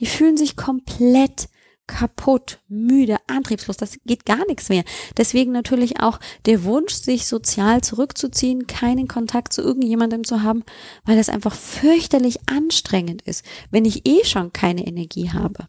Die 0.00 0.06
fühlen 0.06 0.36
sich 0.36 0.56
komplett 0.56 1.48
kaputt, 1.88 2.60
müde, 2.68 3.16
antriebslos, 3.26 3.76
das 3.76 3.98
geht 4.06 4.24
gar 4.24 4.46
nichts 4.46 4.68
mehr. 4.68 4.84
Deswegen 5.16 5.50
natürlich 5.50 6.00
auch 6.00 6.20
der 6.46 6.62
Wunsch, 6.62 6.94
sich 6.94 7.26
sozial 7.26 7.80
zurückzuziehen, 7.80 8.68
keinen 8.68 9.08
Kontakt 9.08 9.52
zu 9.52 9.62
irgendjemandem 9.62 10.22
zu 10.22 10.44
haben, 10.44 10.62
weil 11.04 11.16
das 11.16 11.28
einfach 11.28 11.56
fürchterlich 11.56 12.38
anstrengend 12.48 13.22
ist, 13.22 13.44
wenn 13.72 13.84
ich 13.84 14.06
eh 14.06 14.24
schon 14.24 14.52
keine 14.52 14.86
Energie 14.86 15.30
habe. 15.30 15.66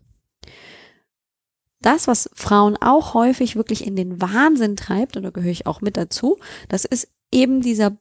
Das, 1.81 2.07
was 2.07 2.29
Frauen 2.33 2.77
auch 2.77 3.13
häufig 3.13 3.55
wirklich 3.55 3.87
in 3.87 3.95
den 3.95 4.21
Wahnsinn 4.21 4.75
treibt, 4.75 5.15
und 5.15 5.23
da 5.23 5.29
gehöre 5.29 5.51
ich 5.51 5.65
auch 5.65 5.81
mit 5.81 5.95
dazu, 5.95 6.37
das 6.67 6.85
ist 6.85 7.07
eben 7.31 7.61
dieser 7.61 7.97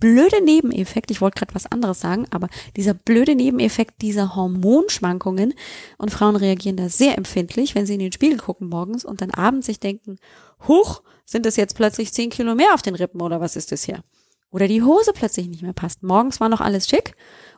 blöde 0.00 0.42
Nebeneffekt, 0.42 1.10
ich 1.10 1.20
wollte 1.20 1.38
gerade 1.38 1.54
was 1.54 1.66
anderes 1.66 2.00
sagen, 2.00 2.26
aber 2.30 2.48
dieser 2.76 2.94
blöde 2.94 3.34
Nebeneffekt 3.34 4.02
dieser 4.02 4.36
Hormonschwankungen 4.36 5.54
und 5.98 6.10
Frauen 6.10 6.36
reagieren 6.36 6.76
da 6.76 6.88
sehr 6.88 7.16
empfindlich, 7.16 7.74
wenn 7.74 7.86
sie 7.86 7.94
in 7.94 8.00
den 8.00 8.12
Spiegel 8.12 8.38
gucken 8.38 8.68
morgens 8.68 9.04
und 9.04 9.20
dann 9.20 9.30
abends 9.30 9.66
sich 9.66 9.80
denken, 9.80 10.18
huch, 10.66 11.02
sind 11.24 11.46
es 11.46 11.56
jetzt 11.56 11.76
plötzlich 11.76 12.12
zehn 12.12 12.30
Kilo 12.30 12.54
mehr 12.54 12.74
auf 12.74 12.82
den 12.82 12.94
Rippen 12.94 13.20
oder 13.20 13.40
was 13.40 13.56
ist 13.56 13.72
das 13.72 13.84
hier? 13.84 14.02
Oder 14.50 14.68
die 14.68 14.82
Hose 14.82 15.12
plötzlich 15.12 15.48
nicht 15.48 15.62
mehr 15.62 15.72
passt. 15.72 16.02
Morgens 16.02 16.40
war 16.40 16.48
noch 16.48 16.60
alles 16.60 16.88
schick 16.88 17.14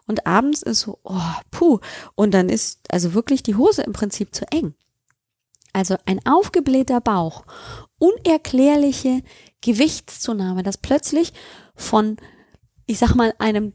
und 0.06 0.26
abends 0.26 0.62
ist 0.62 0.80
so, 0.80 0.98
oh, 1.04 1.20
puh. 1.50 1.80
Und 2.14 2.32
dann 2.32 2.48
ist 2.48 2.80
also 2.90 3.14
wirklich 3.14 3.42
die 3.42 3.54
Hose 3.56 3.82
im 3.82 3.92
Prinzip 3.92 4.34
zu 4.34 4.50
eng. 4.50 4.74
Also 5.72 5.96
ein 6.06 6.18
aufgeblähter 6.26 7.00
Bauch, 7.00 7.44
unerklärliche 7.98 9.22
Gewichtszunahme, 9.62 10.62
das 10.62 10.78
plötzlich 10.78 11.32
von, 11.74 12.16
ich 12.86 12.98
sag 12.98 13.14
mal, 13.14 13.34
einem, 13.38 13.72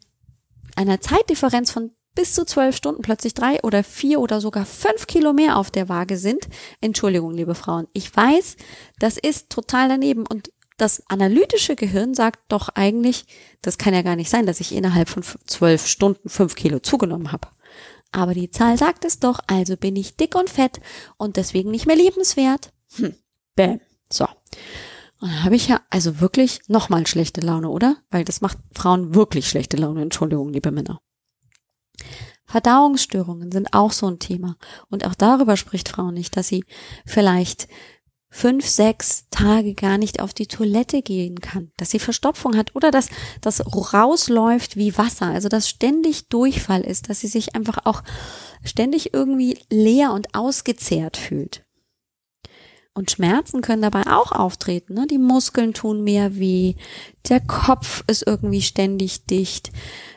einer 0.76 1.02
Zeitdifferenz 1.02 1.72
von 1.72 1.92
bis 2.16 2.34
zu 2.34 2.46
zwölf 2.46 2.76
Stunden 2.76 3.02
plötzlich 3.02 3.34
drei 3.34 3.62
oder 3.64 3.84
vier 3.84 4.20
oder 4.20 4.40
sogar 4.40 4.66
fünf 4.66 5.08
Kilo 5.08 5.34
mehr 5.34 5.58
auf 5.58 5.72
der 5.72 5.90
Waage 5.90 6.18
sind. 6.18 6.48
Entschuldigung, 6.80 7.34
liebe 7.34 7.56
Frauen. 7.56 7.88
Ich 7.94 8.16
weiß, 8.16 8.56
das 9.00 9.18
ist 9.18 9.50
total 9.50 9.90
daneben 9.90 10.26
und 10.28 10.52
das 10.78 11.04
analytische 11.08 11.76
Gehirn 11.76 12.14
sagt 12.14 12.40
doch 12.50 12.70
eigentlich, 12.70 13.26
das 13.62 13.78
kann 13.78 13.94
ja 13.94 14.02
gar 14.02 14.16
nicht 14.16 14.30
sein, 14.30 14.46
dass 14.46 14.60
ich 14.60 14.74
innerhalb 14.74 15.10
von 15.10 15.24
zwölf 15.46 15.88
Stunden 15.88 16.30
fünf 16.30 16.56
Kilo 16.56 16.80
zugenommen 16.80 17.32
habe. 17.32 17.48
Aber 18.12 18.34
die 18.34 18.52
Zahl 18.52 18.78
sagt 18.78 19.06
es 19.06 19.20
doch, 19.20 19.40
also 19.48 19.76
bin 19.76 19.96
ich 19.96 20.16
dick 20.16 20.36
und 20.36 20.50
fett 20.50 20.80
und 21.18 21.38
deswegen 21.38 21.72
nicht 21.72 21.88
mehr 21.88 21.96
liebenswert. 21.96 22.72
Hm, 22.96 23.16
bäm. 23.56 23.82
So. 24.12 24.28
Und 25.24 25.30
dann 25.30 25.44
habe 25.46 25.56
ich 25.56 25.70
ja 25.70 25.80
also 25.90 26.20
wirklich 26.20 26.60
nochmal 26.68 27.08
schlechte 27.08 27.40
Laune, 27.40 27.70
oder? 27.70 27.96
Weil 28.12 28.26
das 28.26 28.42
macht 28.42 28.58
Frauen 28.74 29.16
wirklich 29.16 29.48
schlechte 29.48 29.78
Laune. 29.78 30.02
Entschuldigung, 30.02 30.52
liebe 30.52 30.70
Männer. 30.70 31.00
Verdauungsstörungen 32.44 33.50
sind 33.50 33.74
auch 33.74 33.94
so 33.94 34.08
ein 34.08 34.20
Thema. 34.20 34.58
Und 34.90 35.06
auch 35.06 35.16
darüber 35.16 35.56
spricht 35.56 35.88
Frau 35.88 36.12
nicht, 36.12 36.36
dass 36.36 36.50
sie 36.50 36.66
vielleicht 37.06 37.70
fünf, 38.30 38.68
sechs 38.68 39.30
Tage 39.30 39.76
gar 39.76 39.98
nicht 39.98 40.20
auf 40.20 40.34
die 40.34 40.48
Toilette 40.48 41.02
gehen 41.02 41.40
kann, 41.40 41.72
dass 41.78 41.92
sie 41.92 42.00
Verstopfung 42.00 42.58
hat 42.58 42.76
oder 42.76 42.92
dass 42.92 43.08
das 43.40 43.64
rausläuft 43.94 44.76
wie 44.76 44.98
Wasser, 44.98 45.28
also 45.28 45.48
dass 45.48 45.70
ständig 45.70 46.28
Durchfall 46.28 46.82
ist, 46.82 47.10
dass 47.10 47.22
sie 47.22 47.28
sich 47.28 47.56
einfach 47.56 47.86
auch 47.86 48.04
ständig 48.66 49.14
irgendwie 49.14 49.58
leer 49.70 50.12
und 50.12 50.36
ausgezehrt 50.36 51.16
fühlt. 51.16 51.63
Und 52.96 53.10
Schmerzen 53.10 53.62
können 53.62 53.82
dabei 53.82 54.06
auch 54.06 54.32
auftreten. 54.32 54.94
Ne? 54.94 55.08
Die 55.08 55.18
Muskeln 55.18 55.74
tun 55.74 56.04
mehr 56.04 56.36
weh, 56.36 56.76
der 57.28 57.40
Kopf 57.40 58.04
ist 58.08 58.28
irgendwie 58.28 58.62
ständig 58.62 59.26
dicht, 59.26 59.72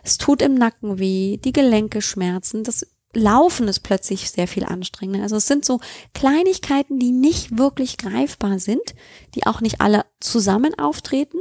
es 0.05 0.19
tut 0.19 0.43
im 0.43 0.55
Nacken 0.55 0.99
weh, 0.99 1.39
die 1.39 1.53
Gelenke 1.53 2.03
schmerzen, 2.03 2.65
das 2.65 2.87
Laufen 3.15 3.67
ist 3.67 3.81
plötzlich 3.81 4.31
sehr 4.31 4.47
viel 4.47 4.65
anstrengender. 4.65 5.23
Also 5.23 5.37
es 5.37 5.47
sind 5.47 5.65
so 5.65 5.81
Kleinigkeiten, 6.13 6.99
die 6.99 7.13
nicht 7.13 7.57
wirklich 7.57 7.97
greifbar 7.97 8.59
sind, 8.59 8.95
die 9.35 9.47
auch 9.47 9.63
nicht 9.63 9.81
alle 9.81 10.05
zusammen 10.21 10.79
auftreten, 10.79 11.39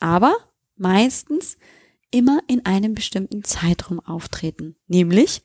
aber 0.00 0.36
meistens 0.76 1.56
immer 2.10 2.40
in 2.46 2.66
einem 2.66 2.94
bestimmten 2.94 3.42
Zeitraum 3.42 4.00
auftreten, 4.00 4.76
nämlich 4.86 5.42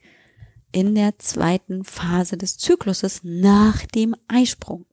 in 0.74 0.96
der 0.96 1.18
zweiten 1.20 1.86
Phase 1.86 2.38
des 2.38 2.58
Zykluses 2.58 3.22
nach 3.24 3.86
dem 3.86 4.16
Eisprung. 4.28 4.86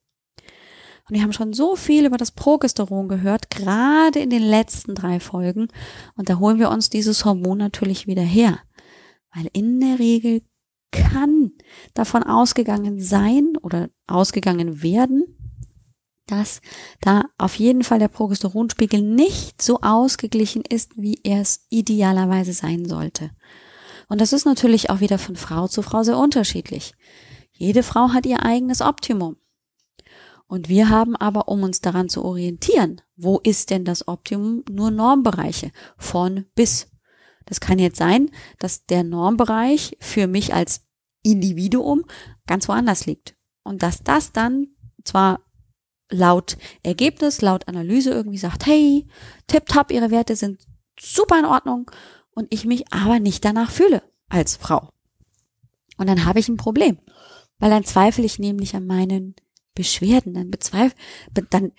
Und 1.11 1.17
wir 1.17 1.23
haben 1.25 1.33
schon 1.33 1.53
so 1.53 1.75
viel 1.75 2.07
über 2.07 2.19
das 2.19 2.31
Progesteron 2.31 3.09
gehört, 3.09 3.51
gerade 3.51 4.21
in 4.21 4.31
den 4.31 4.45
letzten 4.45 4.95
drei 4.95 5.19
Folgen. 5.19 5.67
Und 6.15 6.31
da 6.31 6.39
holen 6.39 6.61
wir 6.61 6.71
uns 6.71 6.89
dieses 6.89 7.25
Hormon 7.25 7.59
natürlich 7.59 8.07
wieder 8.07 8.23
her. 8.23 8.61
Weil 9.35 9.49
in 9.53 9.81
der 9.81 9.99
Regel 9.99 10.43
kann 10.93 11.51
davon 11.95 12.23
ausgegangen 12.23 13.01
sein 13.01 13.57
oder 13.61 13.91
ausgegangen 14.07 14.85
werden, 14.85 15.25
dass 16.29 16.61
da 17.01 17.25
auf 17.39 17.57
jeden 17.57 17.83
Fall 17.83 17.99
der 17.99 18.07
Progesteronspiegel 18.07 19.03
nicht 19.03 19.61
so 19.63 19.81
ausgeglichen 19.81 20.63
ist, 20.63 20.93
wie 20.97 21.19
er 21.25 21.41
es 21.41 21.67
idealerweise 21.71 22.53
sein 22.53 22.85
sollte. 22.85 23.31
Und 24.09 24.21
das 24.21 24.33
ist 24.33 24.45
natürlich 24.45 24.91
auch 24.91 25.01
wieder 25.01 25.19
von 25.19 25.35
Frau 25.35 25.67
zu 25.67 25.83
Frau 25.83 26.05
sehr 26.05 26.19
unterschiedlich. 26.19 26.95
Jede 27.51 27.83
Frau 27.83 28.11
hat 28.11 28.27
ihr 28.27 28.45
eigenes 28.45 28.81
Optimum. 28.81 29.37
Und 30.51 30.69
wir 30.69 30.89
haben 30.89 31.15
aber, 31.15 31.47
um 31.47 31.63
uns 31.63 31.81
daran 31.81 32.09
zu 32.09 32.25
orientieren, 32.25 33.01
wo 33.15 33.39
ist 33.39 33.71
denn 33.71 33.85
das 33.85 34.09
Optimum, 34.09 34.65
nur 34.69 34.91
Normbereiche 34.91 35.71
von 35.97 36.45
bis. 36.57 36.89
Das 37.47 37.61
kann 37.61 37.79
jetzt 37.79 37.99
sein, 37.99 38.33
dass 38.59 38.85
der 38.85 39.05
Normbereich 39.05 39.97
für 40.01 40.27
mich 40.27 40.53
als 40.53 40.89
Individuum 41.23 42.05
ganz 42.49 42.67
woanders 42.69 43.07
liegt. 43.07 43.37
Und 43.63 43.85
dass 43.85 44.03
das 44.03 44.33
dann 44.33 44.67
zwar 45.05 45.39
laut 46.11 46.57
Ergebnis, 46.83 47.43
laut 47.43 47.69
Analyse 47.69 48.11
irgendwie 48.11 48.39
sagt, 48.39 48.67
hey, 48.67 49.07
tipptopp, 49.47 49.93
ihre 49.93 50.11
Werte 50.11 50.35
sind 50.35 50.67
super 50.99 51.39
in 51.39 51.45
Ordnung 51.45 51.93
und 52.35 52.53
ich 52.53 52.65
mich 52.65 52.93
aber 52.93 53.21
nicht 53.21 53.45
danach 53.45 53.71
fühle 53.71 54.03
als 54.29 54.57
Frau. 54.57 54.89
Und 55.97 56.09
dann 56.09 56.25
habe 56.25 56.41
ich 56.41 56.49
ein 56.49 56.57
Problem, 56.57 56.99
weil 57.61 57.71
dann 57.71 57.85
zweifle 57.85 58.25
ich 58.25 58.41
nämlich 58.41 58.75
an 58.75 58.89
meinen 58.89 59.37
Beschwerden, 59.75 60.35
dann 60.35 60.51
bezweifle, 60.51 60.97
dann 61.51 61.73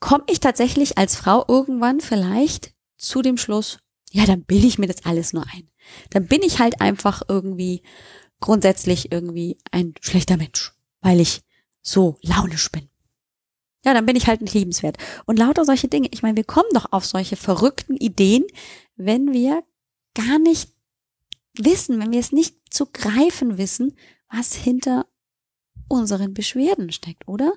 komme 0.00 0.24
ich 0.28 0.40
tatsächlich 0.40 0.98
als 0.98 1.16
Frau 1.16 1.44
irgendwann 1.48 2.00
vielleicht 2.00 2.74
zu 2.96 3.22
dem 3.22 3.36
Schluss, 3.36 3.78
ja, 4.10 4.26
dann 4.26 4.44
bilde 4.44 4.66
ich 4.66 4.78
mir 4.78 4.86
das 4.86 5.04
alles 5.04 5.32
nur 5.32 5.44
ein. 5.52 5.68
Dann 6.10 6.26
bin 6.26 6.42
ich 6.42 6.60
halt 6.60 6.80
einfach 6.80 7.22
irgendwie 7.28 7.82
grundsätzlich 8.40 9.10
irgendwie 9.10 9.58
ein 9.70 9.94
schlechter 10.00 10.36
Mensch, 10.36 10.72
weil 11.00 11.20
ich 11.20 11.42
so 11.82 12.16
launisch 12.22 12.70
bin. 12.70 12.88
Ja, 13.84 13.92
dann 13.92 14.06
bin 14.06 14.16
ich 14.16 14.26
halt 14.26 14.40
nicht 14.40 14.54
liebenswert. 14.54 14.96
Und 15.26 15.38
lauter 15.38 15.64
solche 15.64 15.88
Dinge. 15.88 16.08
Ich 16.10 16.22
meine, 16.22 16.36
wir 16.36 16.44
kommen 16.44 16.68
doch 16.72 16.92
auf 16.92 17.04
solche 17.04 17.36
verrückten 17.36 17.96
Ideen, 17.96 18.44
wenn 18.96 19.32
wir 19.32 19.62
gar 20.14 20.38
nicht 20.38 20.70
wissen, 21.58 22.00
wenn 22.00 22.12
wir 22.12 22.20
es 22.20 22.32
nicht 22.32 22.56
zu 22.70 22.86
greifen 22.86 23.58
wissen, 23.58 23.96
was 24.30 24.54
hinter 24.54 25.06
unseren 25.88 26.34
Beschwerden 26.34 26.92
steckt, 26.92 27.28
oder? 27.28 27.52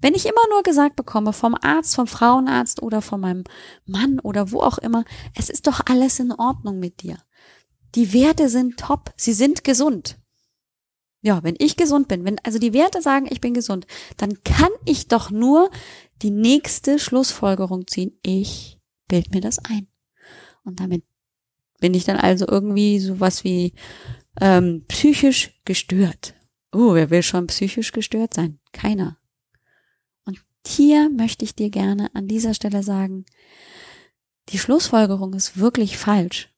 Wenn 0.00 0.14
ich 0.14 0.26
immer 0.26 0.40
nur 0.50 0.62
gesagt 0.62 0.96
bekomme 0.96 1.32
vom 1.32 1.54
Arzt, 1.54 1.94
vom 1.94 2.06
Frauenarzt 2.06 2.82
oder 2.82 3.02
von 3.02 3.20
meinem 3.20 3.44
Mann 3.84 4.18
oder 4.20 4.52
wo 4.52 4.60
auch 4.60 4.78
immer, 4.78 5.04
es 5.36 5.50
ist 5.50 5.66
doch 5.66 5.80
alles 5.86 6.18
in 6.18 6.32
Ordnung 6.32 6.78
mit 6.78 7.02
dir. 7.02 7.18
Die 7.94 8.12
Werte 8.12 8.48
sind 8.48 8.78
top, 8.78 9.12
sie 9.16 9.32
sind 9.32 9.64
gesund. 9.64 10.18
Ja, 11.20 11.44
wenn 11.44 11.54
ich 11.58 11.76
gesund 11.76 12.08
bin, 12.08 12.24
wenn 12.24 12.38
also 12.40 12.58
die 12.58 12.72
Werte 12.72 13.00
sagen, 13.00 13.26
ich 13.30 13.40
bin 13.40 13.54
gesund, 13.54 13.86
dann 14.16 14.42
kann 14.42 14.70
ich 14.84 15.08
doch 15.08 15.30
nur 15.30 15.70
die 16.22 16.30
nächste 16.30 16.98
Schlussfolgerung 16.98 17.86
ziehen. 17.86 18.18
Ich 18.22 18.78
bild 19.06 19.32
mir 19.32 19.40
das 19.40 19.58
ein. 19.60 19.86
Und 20.64 20.80
damit 20.80 21.04
bin 21.80 21.94
ich 21.94 22.04
dann 22.04 22.16
also 22.16 22.46
irgendwie 22.48 22.98
sowas 22.98 23.44
wie 23.44 23.74
ähm, 24.40 24.84
psychisch 24.88 25.60
gestört. 25.64 26.34
Oh, 26.72 26.94
wer 26.94 27.10
will 27.10 27.22
schon 27.22 27.46
psychisch 27.46 27.92
gestört 27.92 28.34
sein? 28.34 28.58
Keiner. 28.72 29.18
Und 30.24 30.38
hier 30.66 31.10
möchte 31.10 31.44
ich 31.44 31.54
dir 31.54 31.70
gerne 31.70 32.10
an 32.14 32.28
dieser 32.28 32.54
Stelle 32.54 32.82
sagen, 32.82 33.26
die 34.48 34.58
Schlussfolgerung 34.58 35.34
ist 35.34 35.58
wirklich 35.58 35.98
falsch. 35.98 36.48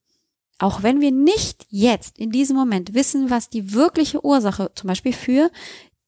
Auch 0.59 0.83
wenn 0.83 1.01
wir 1.01 1.11
nicht 1.11 1.67
jetzt 1.69 2.19
in 2.19 2.31
diesem 2.31 2.57
Moment 2.57 2.95
wissen, 2.95 3.29
was 3.29 3.51
die 3.51 3.73
wirkliche 3.73 4.25
Ursache 4.25 4.71
zum 4.75 4.89
Beispiel 4.89 5.13
für 5.13 5.51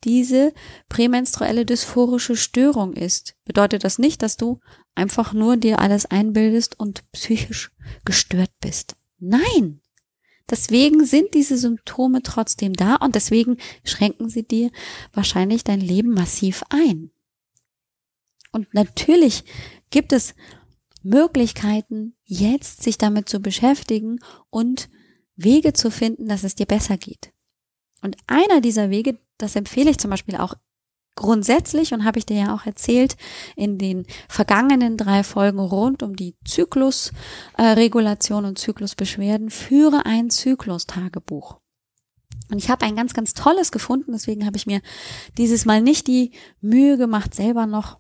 diese 0.05 0.55
prämenstruelle 0.89 1.67
dysphorische 1.67 2.37
Störung 2.37 2.93
ist, 2.93 3.35
bedeutet 3.45 3.83
das 3.83 3.99
nicht, 3.99 4.23
dass 4.23 4.37
du 4.37 4.61
einfach 4.95 5.33
nur 5.33 5.57
dir 5.57 5.81
alles 5.81 6.07
einbildest 6.07 6.79
und 6.79 7.03
psychisch 7.11 7.73
gestört 8.05 8.53
bist. 8.61 8.95
Nein! 9.19 9.81
Deswegen 10.49 11.05
sind 11.05 11.35
diese 11.35 11.59
Symptome 11.59 12.23
trotzdem 12.23 12.73
da 12.75 12.97
und 12.97 13.15
deswegen 13.15 13.57
schränken 13.85 14.29
sie 14.29 14.45
dir 14.45 14.71
wahrscheinlich 15.13 15.65
dein 15.65 15.81
Leben 15.81 16.11
massiv 16.11 16.63
ein. 16.71 17.11
Und 18.53 18.73
natürlich 18.73 19.45
gibt 19.91 20.13
es 20.13 20.35
Möglichkeiten, 21.03 22.15
jetzt 22.25 22.83
sich 22.83 22.97
damit 22.99 23.29
zu 23.29 23.41
beschäftigen 23.41 24.21
und 24.51 24.89
Wege 25.37 25.73
zu 25.73 25.91
finden, 25.91 26.29
dass 26.29 26.45
es 26.45 26.55
dir 26.55 26.67
besser 26.67 26.97
geht. 26.97 27.33
Und 28.03 28.17
einer 28.27 28.61
dieser 28.61 28.91
Wege, 28.91 29.19
das 29.39 29.57
empfehle 29.57 29.91
ich 29.91 29.99
zum 29.99 30.11
Beispiel 30.11 30.37
auch 30.37 30.55
grundsätzlich 31.17 31.93
und 31.93 32.05
habe 32.05 32.19
ich 32.19 32.27
dir 32.27 32.37
ja 32.37 32.55
auch 32.55 32.67
erzählt 32.67 33.17
in 33.57 33.79
den 33.79 34.07
vergangenen 34.29 34.97
drei 34.97 35.25
Folgen 35.25 35.59
rund 35.59 36.03
um 36.03 36.15
die 36.15 36.37
Zyklusregulation 36.45 38.45
und 38.45 38.59
Zyklusbeschwerden, 38.59 39.51
führe 39.51 40.07
ein 40.07 40.31
Zyklustagebuch. 40.31 41.59
Und 42.51 42.59
ich 42.59 42.71
habe 42.71 42.85
ein 42.85 42.95
ganz, 42.95 43.13
ganz 43.13 43.35
tolles 43.35 43.73
gefunden, 43.73 44.13
deswegen 44.13 44.47
habe 44.47 44.57
ich 44.57 44.67
mir 44.67 44.81
dieses 45.37 45.65
Mal 45.65 45.83
nicht 45.83 46.07
die 46.07 46.31
Mühe 46.61 46.97
gemacht, 46.97 47.35
selber 47.35 47.67
noch 47.67 47.99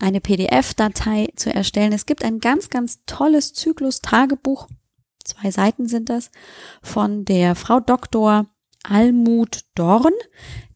eine 0.00 0.20
PDF-Datei 0.20 1.28
zu 1.36 1.54
erstellen. 1.54 1.92
Es 1.92 2.06
gibt 2.06 2.24
ein 2.24 2.40
ganz, 2.40 2.70
ganz 2.70 3.04
tolles 3.06 3.52
Zyklus-Tagebuch, 3.52 4.68
zwei 5.24 5.50
Seiten 5.50 5.86
sind 5.86 6.08
das, 6.08 6.30
von 6.82 7.24
der 7.24 7.54
Frau 7.54 7.80
Dr. 7.80 8.46
Almut 8.88 9.64
Dorn. 9.74 10.14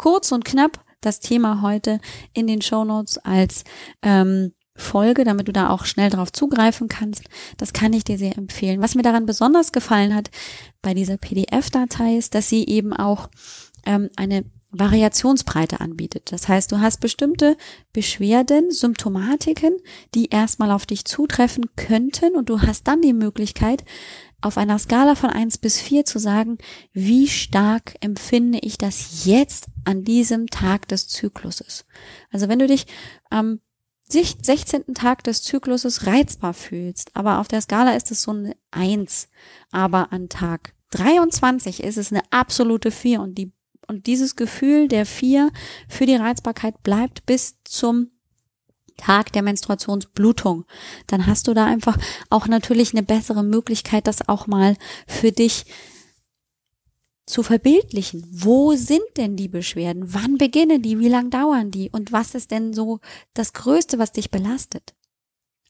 Kurz 0.00 0.32
und 0.32 0.46
knapp 0.46 0.82
das 1.02 1.20
Thema 1.20 1.60
heute 1.60 2.00
in 2.32 2.46
den 2.46 2.62
Show 2.62 2.84
Notes 2.84 3.18
als 3.18 3.64
ähm, 4.00 4.54
Folge, 4.74 5.24
damit 5.24 5.46
du 5.46 5.52
da 5.52 5.68
auch 5.68 5.84
schnell 5.84 6.08
drauf 6.08 6.32
zugreifen 6.32 6.88
kannst. 6.88 7.24
Das 7.58 7.74
kann 7.74 7.92
ich 7.92 8.04
dir 8.04 8.16
sehr 8.16 8.38
empfehlen. 8.38 8.80
Was 8.80 8.94
mir 8.94 9.02
daran 9.02 9.26
besonders 9.26 9.72
gefallen 9.72 10.14
hat 10.14 10.30
bei 10.80 10.94
dieser 10.94 11.18
PDF-Datei 11.18 12.16
ist, 12.16 12.34
dass 12.34 12.48
sie 12.48 12.66
eben 12.66 12.94
auch 12.94 13.28
ähm, 13.84 14.08
eine 14.16 14.46
Variationsbreite 14.70 15.80
anbietet. 15.80 16.32
Das 16.32 16.48
heißt, 16.48 16.72
du 16.72 16.80
hast 16.80 17.00
bestimmte 17.00 17.58
Beschwerden, 17.92 18.70
Symptomatiken, 18.70 19.76
die 20.14 20.30
erstmal 20.30 20.70
auf 20.70 20.86
dich 20.86 21.04
zutreffen 21.04 21.66
könnten 21.76 22.36
und 22.36 22.48
du 22.48 22.62
hast 22.62 22.88
dann 22.88 23.02
die 23.02 23.12
Möglichkeit, 23.12 23.84
auf 24.40 24.58
einer 24.58 24.78
Skala 24.78 25.14
von 25.14 25.30
eins 25.30 25.58
bis 25.58 25.80
vier 25.80 26.04
zu 26.04 26.18
sagen, 26.18 26.58
wie 26.92 27.28
stark 27.28 27.94
empfinde 28.00 28.58
ich 28.62 28.78
das 28.78 29.24
jetzt 29.24 29.66
an 29.84 30.04
diesem 30.04 30.48
Tag 30.48 30.88
des 30.88 31.08
Zykluses. 31.08 31.84
Also 32.30 32.48
wenn 32.48 32.58
du 32.58 32.66
dich 32.66 32.86
am 33.28 33.60
16. 34.08 34.94
Tag 34.94 35.22
des 35.24 35.42
Zykluses 35.42 36.06
reizbar 36.06 36.54
fühlst, 36.54 37.14
aber 37.14 37.38
auf 37.38 37.48
der 37.48 37.60
Skala 37.60 37.94
ist 37.94 38.10
es 38.10 38.22
so 38.22 38.32
eine 38.32 38.56
Eins, 38.70 39.28
aber 39.70 40.12
an 40.12 40.28
Tag 40.28 40.74
23 40.90 41.82
ist 41.82 41.96
es 41.96 42.10
eine 42.10 42.22
absolute 42.30 42.90
Vier 42.90 43.20
und 43.20 43.36
die 43.36 43.52
und 43.86 44.06
dieses 44.06 44.36
Gefühl 44.36 44.86
der 44.86 45.04
Vier 45.04 45.50
für 45.88 46.06
die 46.06 46.14
Reizbarkeit 46.14 46.80
bleibt 46.84 47.26
bis 47.26 47.56
zum 47.64 48.12
Tag 49.00 49.32
der 49.32 49.42
Menstruationsblutung, 49.42 50.64
dann 51.06 51.26
hast 51.26 51.48
du 51.48 51.54
da 51.54 51.66
einfach 51.66 51.98
auch 52.28 52.46
natürlich 52.46 52.92
eine 52.92 53.02
bessere 53.02 53.42
Möglichkeit, 53.42 54.06
das 54.06 54.28
auch 54.28 54.46
mal 54.46 54.76
für 55.06 55.32
dich 55.32 55.66
zu 57.26 57.42
verbildlichen. 57.42 58.26
Wo 58.30 58.74
sind 58.74 59.04
denn 59.16 59.36
die 59.36 59.48
Beschwerden? 59.48 60.12
Wann 60.12 60.36
beginnen 60.36 60.82
die? 60.82 60.98
Wie 60.98 61.08
lang 61.08 61.30
dauern 61.30 61.70
die? 61.70 61.88
Und 61.90 62.12
was 62.12 62.34
ist 62.34 62.50
denn 62.50 62.74
so 62.74 63.00
das 63.34 63.52
Größte, 63.52 63.98
was 63.98 64.12
dich 64.12 64.30
belastet? 64.30 64.94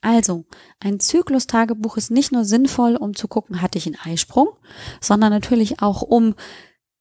Also, 0.01 0.47
ein 0.81 0.99
Zyklustagebuch 0.99 1.99
ist 1.99 2.11
nicht 2.11 2.33
nur 2.33 2.47
sinnvoll, 2.47 2.97
um 2.97 3.15
zu 3.15 3.29
gucken, 3.29 3.61
hatte 3.61 3.77
ich 3.77 3.87
einen 3.87 3.99
Eisprung, 4.03 4.49
sondern 5.01 5.31
natürlich 5.31 5.83
auch 5.83 6.01
um 6.01 6.35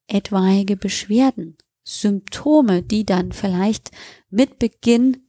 etwaige 0.08 0.76
Beschwerden, 0.76 1.58
Symptome, 1.84 2.84
die 2.84 3.06
dann 3.06 3.32
vielleicht 3.32 3.92
mit 4.30 4.60
Beginn 4.60 5.29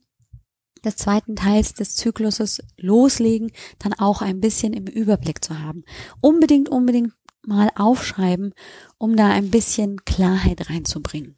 des 0.84 0.96
zweiten 0.96 1.36
Teils 1.36 1.74
des 1.74 1.96
Zykluses 1.96 2.62
loslegen, 2.76 3.52
dann 3.78 3.92
auch 3.94 4.22
ein 4.22 4.40
bisschen 4.40 4.72
im 4.72 4.86
Überblick 4.86 5.44
zu 5.44 5.58
haben. 5.58 5.84
Unbedingt, 6.20 6.68
unbedingt 6.68 7.12
mal 7.46 7.70
aufschreiben, 7.74 8.54
um 8.98 9.16
da 9.16 9.28
ein 9.28 9.50
bisschen 9.50 10.04
Klarheit 10.04 10.68
reinzubringen. 10.70 11.36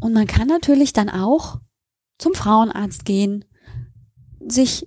Und 0.00 0.12
man 0.12 0.26
kann 0.26 0.48
natürlich 0.48 0.92
dann 0.92 1.08
auch 1.08 1.60
zum 2.18 2.34
Frauenarzt 2.34 3.04
gehen, 3.04 3.44
sich 4.46 4.86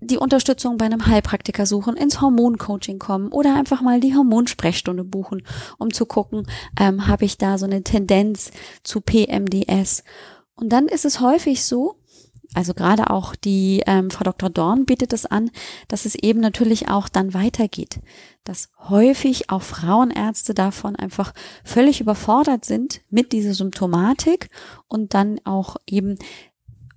die 0.00 0.18
Unterstützung 0.18 0.76
bei 0.76 0.84
einem 0.84 1.06
Heilpraktiker 1.06 1.66
suchen, 1.66 1.96
ins 1.96 2.20
Hormoncoaching 2.20 2.98
kommen 2.98 3.32
oder 3.32 3.56
einfach 3.56 3.80
mal 3.80 3.98
die 4.00 4.14
Hormonsprechstunde 4.14 5.04
buchen, 5.04 5.42
um 5.78 5.92
zu 5.92 6.06
gucken, 6.06 6.46
ähm, 6.78 7.06
habe 7.06 7.24
ich 7.24 7.38
da 7.38 7.58
so 7.58 7.64
eine 7.64 7.82
Tendenz 7.82 8.50
zu 8.82 9.00
PMDS 9.00 10.04
und 10.56 10.70
dann 10.70 10.88
ist 10.88 11.04
es 11.04 11.20
häufig 11.20 11.64
so, 11.64 11.96
also 12.54 12.74
gerade 12.74 13.10
auch 13.10 13.36
die 13.36 13.82
ähm, 13.86 14.10
Frau 14.10 14.24
Dr. 14.24 14.48
Dorn 14.48 14.86
bietet 14.86 15.12
es 15.12 15.26
an, 15.26 15.50
dass 15.88 16.06
es 16.06 16.14
eben 16.14 16.40
natürlich 16.40 16.88
auch 16.88 17.08
dann 17.08 17.34
weitergeht, 17.34 18.00
dass 18.44 18.70
häufig 18.88 19.50
auch 19.50 19.62
Frauenärzte 19.62 20.54
davon 20.54 20.96
einfach 20.96 21.34
völlig 21.64 22.00
überfordert 22.00 22.64
sind 22.64 23.02
mit 23.10 23.32
dieser 23.32 23.52
Symptomatik 23.52 24.48
und 24.88 25.12
dann 25.12 25.40
auch 25.44 25.76
eben 25.86 26.18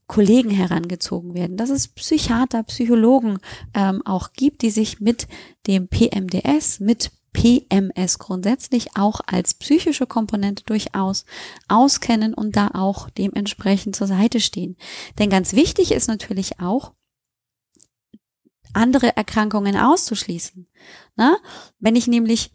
Kollegen 0.08 0.50
herangezogen 0.50 1.36
werden, 1.36 1.58
dass 1.58 1.69
es 1.69 1.88
Psychiater, 1.88 2.63
Psychologen 2.63 3.38
ähm, 3.74 4.02
auch 4.06 4.34
gibt, 4.34 4.63
die 4.63 4.72
sich 4.72 5.00
mit 5.00 5.28
dem 5.67 5.88
PMDS, 5.88 6.80
mit 6.80 7.12
PMS 7.33 8.19
grundsätzlich 8.19 8.95
auch 8.95 9.21
als 9.25 9.53
psychische 9.53 10.07
Komponente 10.07 10.63
durchaus 10.63 11.25
auskennen 11.67 12.33
und 12.33 12.55
da 12.55 12.71
auch 12.73 13.09
dementsprechend 13.09 13.95
zur 13.95 14.07
Seite 14.07 14.39
stehen. 14.39 14.77
Denn 15.17 15.29
ganz 15.29 15.53
wichtig 15.53 15.91
ist 15.91 16.07
natürlich 16.07 16.59
auch, 16.59 16.93
andere 18.73 19.15
Erkrankungen 19.15 19.75
auszuschließen. 19.75 20.67
Na? 21.15 21.37
Wenn 21.79 21.95
ich 21.95 22.07
nämlich 22.07 22.51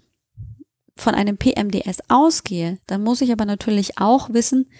von 0.96 1.14
einem 1.14 1.36
PMDS 1.36 1.98
ausgehe, 2.08 2.78
dann 2.86 3.02
muss 3.02 3.20
ich 3.20 3.32
aber 3.32 3.44
natürlich 3.44 3.98
auch 3.98 4.30
wissen, 4.32 4.70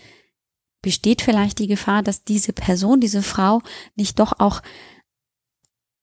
besteht 0.80 1.22
vielleicht 1.22 1.58
die 1.58 1.66
Gefahr, 1.66 2.02
dass 2.02 2.24
diese 2.24 2.52
Person, 2.52 3.00
diese 3.00 3.22
Frau 3.22 3.62
nicht 3.96 4.18
doch 4.18 4.38
auch 4.38 4.62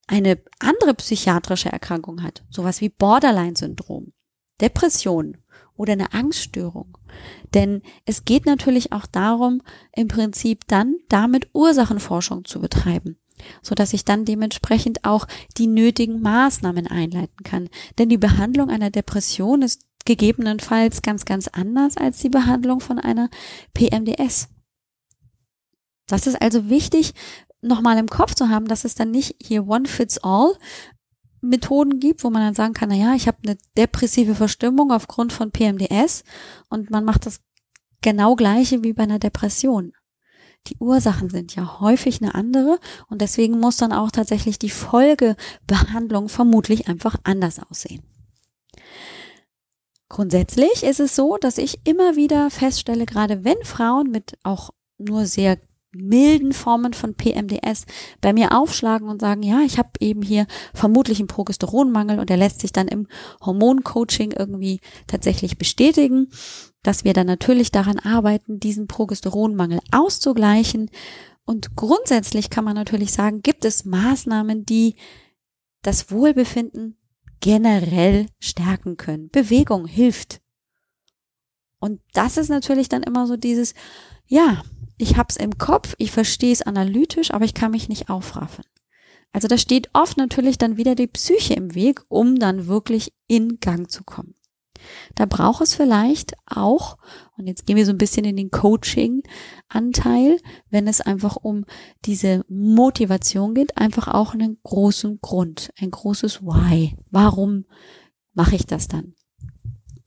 eine 0.08 0.40
andere 0.60 0.94
psychiatrische 0.94 1.70
Erkrankung 1.70 2.24
hat, 2.24 2.44
sowas 2.50 2.82
wie 2.82 2.90
Borderline-Syndrom, 2.90 4.14
Depression 4.60 5.38
oder 5.76 5.94
eine 5.94 6.14
Angststörung. 6.14 6.98
Denn 7.54 7.82
es 8.06 8.26
geht 8.26 8.46
natürlich 8.46 8.92
auch 8.92 9.06
darum, 9.06 9.62
im 9.94 10.08
Prinzip 10.08 10.68
dann 10.68 10.96
damit 11.10 11.50
Ursachenforschung 11.54 12.46
zu 12.46 12.60
betreiben, 12.60 13.18
so 13.62 13.76
dass 13.76 13.94
ich 13.94 14.06
dann 14.06 14.26
dementsprechend 14.26 15.04
auch 15.04 15.28
die 15.58 15.68
nötigen 15.68 16.22
Maßnahmen 16.22 16.88
einleiten 16.88 17.44
kann. 17.44 17.70
Denn 17.98 18.10
die 18.10 18.18
Behandlung 18.18 18.70
einer 18.70 18.92
Depression 18.92 19.62
ist 19.62 19.82
gegebenenfalls 20.06 21.02
ganz, 21.02 21.26
ganz 21.26 21.48
anders 21.48 21.98
als 21.98 22.20
die 22.20 22.30
Behandlung 22.30 22.80
von 22.80 23.00
einer 23.00 23.30
PMDS. 23.74 24.50
Das 26.08 26.28
ist 26.28 26.42
also 26.42 26.70
wichtig, 26.70 27.14
nochmal 27.62 27.98
im 27.98 28.10
Kopf 28.10 28.36
zu 28.36 28.50
haben, 28.50 28.68
dass 28.68 28.86
es 28.86 28.96
dann 28.96 29.12
nicht 29.12 29.36
hier 29.42 29.68
One 29.68 29.88
Fits 29.88 30.18
All 30.20 30.56
Methoden 31.42 32.00
gibt, 32.00 32.24
wo 32.24 32.30
man 32.30 32.44
dann 32.44 32.54
sagen 32.54 32.74
kann, 32.74 32.90
na 32.90 32.96
ja, 32.96 33.14
ich 33.16 33.28
habe 33.28 33.38
eine 33.44 33.58
depressive 33.76 34.36
Verstimmung 34.36 34.92
aufgrund 34.92 35.34
von 35.34 35.52
PMDS 35.52 36.24
und 36.70 36.92
man 36.92 37.04
macht 37.04 37.26
das 37.26 37.42
genau 38.02 38.36
gleiche 38.36 38.84
wie 38.84 38.94
bei 38.94 39.04
einer 39.04 39.20
Depression. 39.20 39.94
Die 40.68 40.78
Ursachen 40.78 41.30
sind 41.30 41.56
ja 41.56 41.80
häufig 41.80 42.22
eine 42.22 42.36
andere 42.36 42.80
und 43.10 43.22
deswegen 43.22 43.60
muss 43.60 43.78
dann 43.78 43.94
auch 43.94 44.12
tatsächlich 44.12 44.60
die 44.60 44.70
Folgebehandlung 44.70 46.30
vermutlich 46.30 46.88
einfach 46.88 47.16
anders 47.24 47.60
aussehen. 47.60 48.04
Grundsätzlich 50.08 50.84
ist 50.84 51.00
es 51.00 51.16
so, 51.16 51.38
dass 51.38 51.58
ich 51.58 51.80
immer 51.86 52.16
wieder 52.16 52.52
feststelle, 52.52 53.06
gerade 53.06 53.44
wenn 53.44 53.64
Frauen 53.64 54.12
mit 54.12 54.38
auch 54.44 54.70
nur 55.00 55.26
sehr 55.26 55.58
milden 55.94 56.54
Formen 56.54 56.94
von 56.94 57.16
PMDS 57.16 57.86
bei 58.22 58.34
mir 58.34 58.58
aufschlagen 58.58 59.10
und 59.10 59.20
sagen, 59.20 59.44
ja, 59.44 59.62
ich 59.62 59.78
habe 59.78 59.90
eben 60.00 60.22
hier 60.22 60.48
vermutlich 60.74 61.20
einen 61.20 61.28
Progesteronmangel 61.28 62.20
und 62.20 62.30
der 62.30 62.38
lässt 62.38 62.62
sich 62.62 62.72
dann 62.72 62.88
im 62.88 63.08
Hormoncoaching 63.42 64.32
irgendwie 64.32 64.80
tatsächlich 65.08 65.58
bestätigen, 65.58 66.30
dass 66.84 67.04
wir 67.04 67.14
dann 67.14 67.28
natürlich 67.28 67.72
daran 67.72 68.00
arbeiten, 68.00 68.60
diesen 68.60 68.88
Progesteronmangel 68.88 69.80
auszugleichen. 69.92 70.90
Und 71.46 71.76
grundsätzlich 71.76 72.50
kann 72.50 72.64
man 72.64 72.76
natürlich 72.76 73.12
sagen, 73.12 73.42
gibt 73.42 73.66
es 73.66 73.86
Maßnahmen, 73.86 74.66
die 74.66 74.96
das 75.82 76.12
Wohlbefinden 76.12 76.98
generell 77.42 78.28
stärken 78.40 78.98
können. 78.98 79.30
Bewegung 79.30 79.88
hilft. 79.88 80.42
Und 81.80 82.00
das 82.14 82.38
ist 82.38 82.50
natürlich 82.50 82.88
dann 82.88 83.04
immer 83.04 83.26
so 83.26 83.36
dieses, 83.36 83.74
ja, 84.28 84.64
ich 85.02 85.18
habe 85.18 85.28
es 85.30 85.38
im 85.38 85.58
Kopf, 85.58 85.96
ich 85.98 86.12
verstehe 86.12 86.54
es 86.54 86.62
analytisch, 86.62 87.32
aber 87.32 87.46
ich 87.46 87.54
kann 87.54 87.72
mich 87.72 87.90
nicht 87.90 88.10
aufraffen. 88.10 88.64
Also 89.34 89.48
da 89.48 89.58
steht 89.58 89.90
oft 89.94 90.18
natürlich 90.18 90.58
dann 90.58 90.78
wieder 90.78 90.96
die 90.96 91.08
Psyche 91.08 91.54
im 91.54 91.74
Weg, 91.74 92.04
um 92.10 92.38
dann 92.38 92.68
wirklich 92.68 93.14
in 93.28 93.60
Gang 93.60 93.90
zu 93.90 94.04
kommen. 94.04 94.36
Da 95.16 95.26
braucht 95.26 95.62
es 95.62 95.76
vielleicht 95.76 96.34
auch, 96.46 96.98
und 97.38 97.48
jetzt 97.48 97.66
gehen 97.66 97.78
wir 97.78 97.86
so 97.86 97.92
ein 97.92 97.98
bisschen 97.98 98.26
in 98.26 98.36
den 98.36 98.52
Coaching-Anteil, 98.52 100.38
wenn 100.70 100.88
es 100.88 101.02
einfach 101.02 101.36
um 101.36 101.66
diese 102.06 102.44
Motivation 102.50 103.54
geht, 103.54 103.78
einfach 103.78 104.08
auch 104.08 104.34
einen 104.34 104.60
großen 104.64 105.20
Grund, 105.22 105.72
ein 105.80 105.92
großes 105.92 106.42
Why. 106.42 106.98
Warum 107.12 107.66
mache 108.34 108.56
ich 108.56 108.66
das 108.66 108.88
dann? 108.88 109.14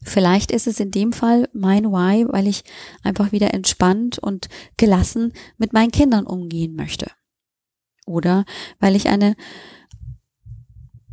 Vielleicht 0.04 0.50
ist 0.50 0.66
es 0.66 0.80
in 0.80 0.90
dem 0.90 1.12
Fall 1.12 1.48
mein 1.52 1.84
Why, 1.86 2.26
weil 2.28 2.46
ich 2.46 2.62
einfach 3.02 3.32
wieder 3.32 3.54
entspannt 3.54 4.18
und 4.18 4.48
gelassen 4.76 5.32
mit 5.56 5.72
meinen 5.72 5.90
Kindern 5.90 6.26
umgehen 6.26 6.76
möchte. 6.76 7.10
Oder 8.06 8.44
weil 8.78 8.96
ich 8.96 9.08
eine 9.08 9.34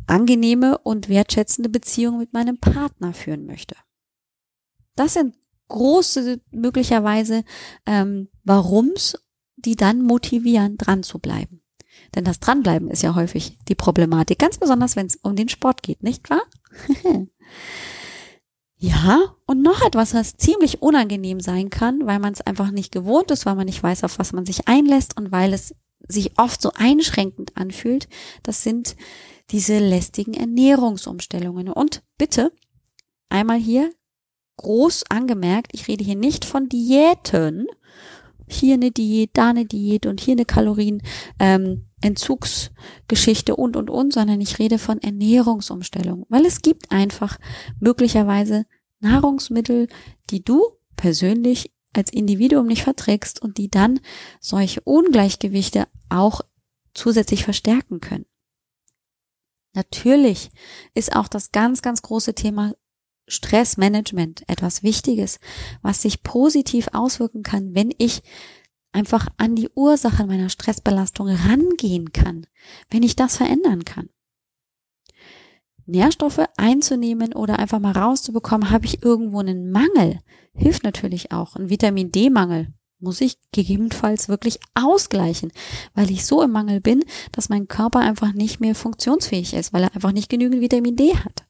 angenehme 0.06 0.78
und 0.78 1.08
wertschätzende 1.08 1.70
Beziehung 1.70 2.18
mit 2.18 2.32
meinem 2.34 2.58
Partner 2.58 3.14
führen 3.14 3.46
möchte. 3.46 3.76
Das 4.94 5.14
sind 5.14 5.36
große 5.68 6.40
möglicherweise 6.50 7.44
ähm, 7.86 8.28
Warums, 8.44 9.16
die 9.56 9.76
dann 9.76 10.02
motivieren, 10.02 10.76
dran 10.76 11.02
zu 11.02 11.18
bleiben. 11.18 11.62
Denn 12.14 12.24
das 12.24 12.40
Dranbleiben 12.40 12.90
ist 12.90 13.02
ja 13.02 13.14
häufig 13.14 13.58
die 13.68 13.74
Problematik, 13.74 14.38
ganz 14.38 14.58
besonders 14.58 14.96
wenn 14.96 15.06
es 15.06 15.16
um 15.16 15.34
den 15.34 15.48
Sport 15.48 15.82
geht, 15.82 16.02
nicht 16.02 16.28
wahr? 16.28 16.42
Ja, 18.84 19.36
und 19.46 19.62
noch 19.62 19.80
etwas, 19.86 20.12
was 20.12 20.36
ziemlich 20.36 20.82
unangenehm 20.82 21.38
sein 21.38 21.70
kann, 21.70 22.04
weil 22.04 22.18
man 22.18 22.32
es 22.32 22.40
einfach 22.40 22.72
nicht 22.72 22.90
gewohnt 22.90 23.30
ist, 23.30 23.46
weil 23.46 23.54
man 23.54 23.66
nicht 23.66 23.80
weiß, 23.80 24.02
auf 24.02 24.18
was 24.18 24.32
man 24.32 24.44
sich 24.44 24.66
einlässt 24.66 25.16
und 25.16 25.30
weil 25.30 25.52
es 25.52 25.76
sich 26.08 26.36
oft 26.36 26.60
so 26.60 26.72
einschränkend 26.74 27.56
anfühlt, 27.56 28.08
das 28.42 28.64
sind 28.64 28.96
diese 29.52 29.78
lästigen 29.78 30.34
Ernährungsumstellungen. 30.34 31.68
Und 31.68 32.02
bitte, 32.18 32.50
einmal 33.28 33.58
hier 33.60 33.92
groß 34.56 35.04
angemerkt, 35.10 35.70
ich 35.74 35.86
rede 35.86 36.02
hier 36.02 36.16
nicht 36.16 36.44
von 36.44 36.68
Diäten, 36.68 37.68
hier 38.48 38.74
eine 38.74 38.90
Diät, 38.90 39.30
da 39.34 39.50
eine 39.50 39.64
Diät 39.64 40.06
und 40.06 40.20
hier 40.20 40.32
eine 40.32 40.44
Kalorien, 40.44 41.04
ähm, 41.38 41.84
Entzugsgeschichte 42.02 43.56
und, 43.56 43.76
und, 43.76 43.88
und, 43.90 44.12
sondern 44.12 44.40
ich 44.40 44.58
rede 44.58 44.78
von 44.78 45.00
Ernährungsumstellung, 45.00 46.26
weil 46.28 46.44
es 46.44 46.60
gibt 46.60 46.92
einfach 46.92 47.38
möglicherweise 47.80 48.66
Nahrungsmittel, 49.00 49.88
die 50.30 50.42
du 50.42 50.62
persönlich 50.96 51.72
als 51.94 52.12
Individuum 52.12 52.66
nicht 52.66 52.82
verträgst 52.82 53.40
und 53.40 53.58
die 53.58 53.68
dann 53.68 54.00
solche 54.40 54.80
Ungleichgewichte 54.82 55.86
auch 56.08 56.40
zusätzlich 56.94 57.44
verstärken 57.44 58.00
können. 58.00 58.26
Natürlich 59.74 60.50
ist 60.94 61.16
auch 61.16 61.28
das 61.28 61.52
ganz, 61.52 61.82
ganz 61.82 62.02
große 62.02 62.34
Thema 62.34 62.74
Stressmanagement 63.28 64.42
etwas 64.48 64.82
Wichtiges, 64.82 65.38
was 65.80 66.02
sich 66.02 66.22
positiv 66.22 66.88
auswirken 66.92 67.42
kann, 67.42 67.74
wenn 67.74 67.94
ich 67.96 68.22
einfach 68.92 69.28
an 69.38 69.54
die 69.56 69.70
Ursache 69.74 70.26
meiner 70.26 70.48
Stressbelastung 70.48 71.28
rangehen 71.28 72.12
kann, 72.12 72.46
wenn 72.90 73.02
ich 73.02 73.16
das 73.16 73.36
verändern 73.36 73.84
kann. 73.84 74.08
Nährstoffe 75.86 76.46
einzunehmen 76.56 77.34
oder 77.34 77.58
einfach 77.58 77.80
mal 77.80 77.92
rauszubekommen, 77.92 78.70
habe 78.70 78.86
ich 78.86 79.02
irgendwo 79.02 79.40
einen 79.40 79.70
Mangel, 79.70 80.20
hilft 80.54 80.84
natürlich 80.84 81.32
auch. 81.32 81.56
Ein 81.56 81.70
Vitamin 81.70 82.12
D-Mangel 82.12 82.72
muss 83.00 83.20
ich 83.20 83.38
gegebenenfalls 83.50 84.28
wirklich 84.28 84.60
ausgleichen, 84.74 85.52
weil 85.94 86.10
ich 86.10 86.24
so 86.24 86.40
im 86.42 86.52
Mangel 86.52 86.80
bin, 86.80 87.04
dass 87.32 87.48
mein 87.48 87.66
Körper 87.66 87.98
einfach 87.98 88.32
nicht 88.32 88.60
mehr 88.60 88.74
funktionsfähig 88.74 89.54
ist, 89.54 89.72
weil 89.72 89.82
er 89.82 89.94
einfach 89.94 90.12
nicht 90.12 90.28
genügend 90.28 90.60
Vitamin 90.60 90.96
D 90.96 91.16
hat. 91.16 91.44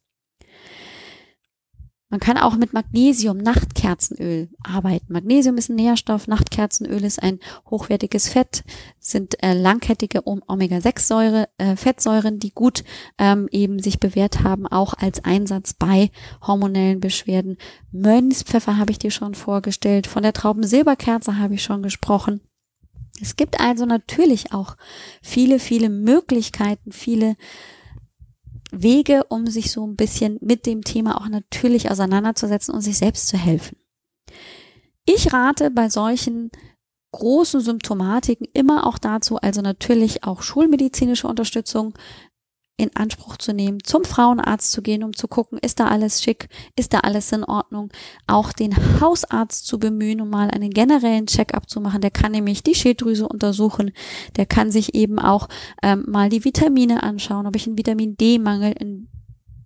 Man 2.13 2.21
kann 2.21 2.37
auch 2.37 2.59
mit 2.59 2.75
Magnesium, 2.75 3.39
Nachtkerzenöl 3.39 4.51
arbeiten. 4.63 5.15
Magnesium 5.15 5.57
ist 5.57 5.71
ein 5.71 5.77
Nährstoff, 5.77 6.29
Nachtkerzenöl 6.29 7.03
ist 7.05 7.23
ein 7.23 7.41
hochwertiges 7.71 8.29
Fett, 8.29 8.65
sind 8.99 9.43
äh, 9.43 9.55
langkettige 9.55 10.27
Omega-6-Säure, 10.27 11.49
äh, 11.57 11.75
Fettsäuren, 11.75 12.39
die 12.39 12.51
gut 12.51 12.85
ähm, 13.17 13.49
eben 13.51 13.79
sich 13.79 13.99
bewährt 13.99 14.43
haben, 14.43 14.67
auch 14.67 14.93
als 14.93 15.25
Einsatz 15.25 15.73
bei 15.73 16.11
hormonellen 16.47 17.01
Beschwerden. 17.01 17.57
Mönchspfeffer 17.93 18.77
habe 18.77 18.91
ich 18.91 18.99
dir 18.99 19.11
schon 19.11 19.35
vorgestellt, 19.35 20.07
von 20.07 20.23
der 20.23 20.35
Traubensilberkerze 20.35 21.39
habe 21.39 21.55
ich 21.55 21.63
schon 21.63 21.83
gesprochen. 21.83 22.43
Es 23.23 23.37
gibt 23.37 23.59
also 23.59 23.87
natürlich 23.87 24.53
auch 24.53 24.77
viele, 25.23 25.59
viele 25.59 25.89
Möglichkeiten, 25.89 26.93
viele 26.93 27.37
Wege, 28.73 29.25
um 29.29 29.47
sich 29.47 29.71
so 29.71 29.87
ein 29.87 29.97
bisschen 29.97 30.39
mit 30.41 30.67
dem 30.67 30.83
Thema 30.83 31.21
auch 31.21 31.29
natürlich 31.29 31.91
auseinanderzusetzen 31.91 32.75
und 32.75 32.81
sich 32.81 32.99
selbst 32.99 33.29
zu 33.29 33.37
helfen. 33.37 33.77
Ich 35.05 35.33
rate 35.33 35.71
bei 35.71 35.89
solchen 35.89 36.51
großen 37.13 37.61
Symptomatiken 37.61 38.47
immer 38.55 38.87
auch 38.87 38.99
dazu, 38.99 39.37
also 39.37 39.61
natürlich 39.61 40.25
auch 40.25 40.43
schulmedizinische 40.43 41.29
Unterstützung, 41.29 41.95
in 42.77 42.95
Anspruch 42.97 43.37
zu 43.37 43.53
nehmen, 43.53 43.79
zum 43.85 44.05
Frauenarzt 44.05 44.73
zu 44.73 44.83
gehen, 44.83 45.05
um 45.05 45.15
zu 45.15 45.29
gucken, 45.29 45.59
ist 45.59 45.79
da 45.79 45.89
alles 45.89 46.23
schick, 46.23 46.49
ist 46.77 46.93
da 46.93 47.01
alles 47.01 47.31
in 47.33 47.45
Ordnung, 47.45 47.91
auch 48.27 48.53
den 48.53 48.75
Hausarzt 49.01 49.67
zu 49.67 49.79
bemühen, 49.79 50.21
um 50.21 50.31
mal 50.31 50.51
einen 50.51 50.71
generellen 50.71 51.27
Check-up 51.27 51.69
zu 51.69 51.81
machen. 51.81 52.01
Der 52.01 52.11
kann 52.11 52.33
nämlich 52.33 52.63
die 52.63 52.75
Schilddrüse 52.75 53.29
untersuchen, 53.29 53.93
der 54.37 54.47
kann 54.47 54.71
sich 54.71 54.95
eben 54.95 55.19
auch 55.19 55.49
ähm, 55.83 56.05
mal 56.09 56.29
die 56.29 56.45
Vitamine 56.45 57.03
anschauen, 57.03 57.47
ob 57.47 57.57
ich 57.57 57.67
einen 57.67 57.79
Vitamin 57.79 58.17
D-Mangel, 58.17 58.75
einen 58.81 59.09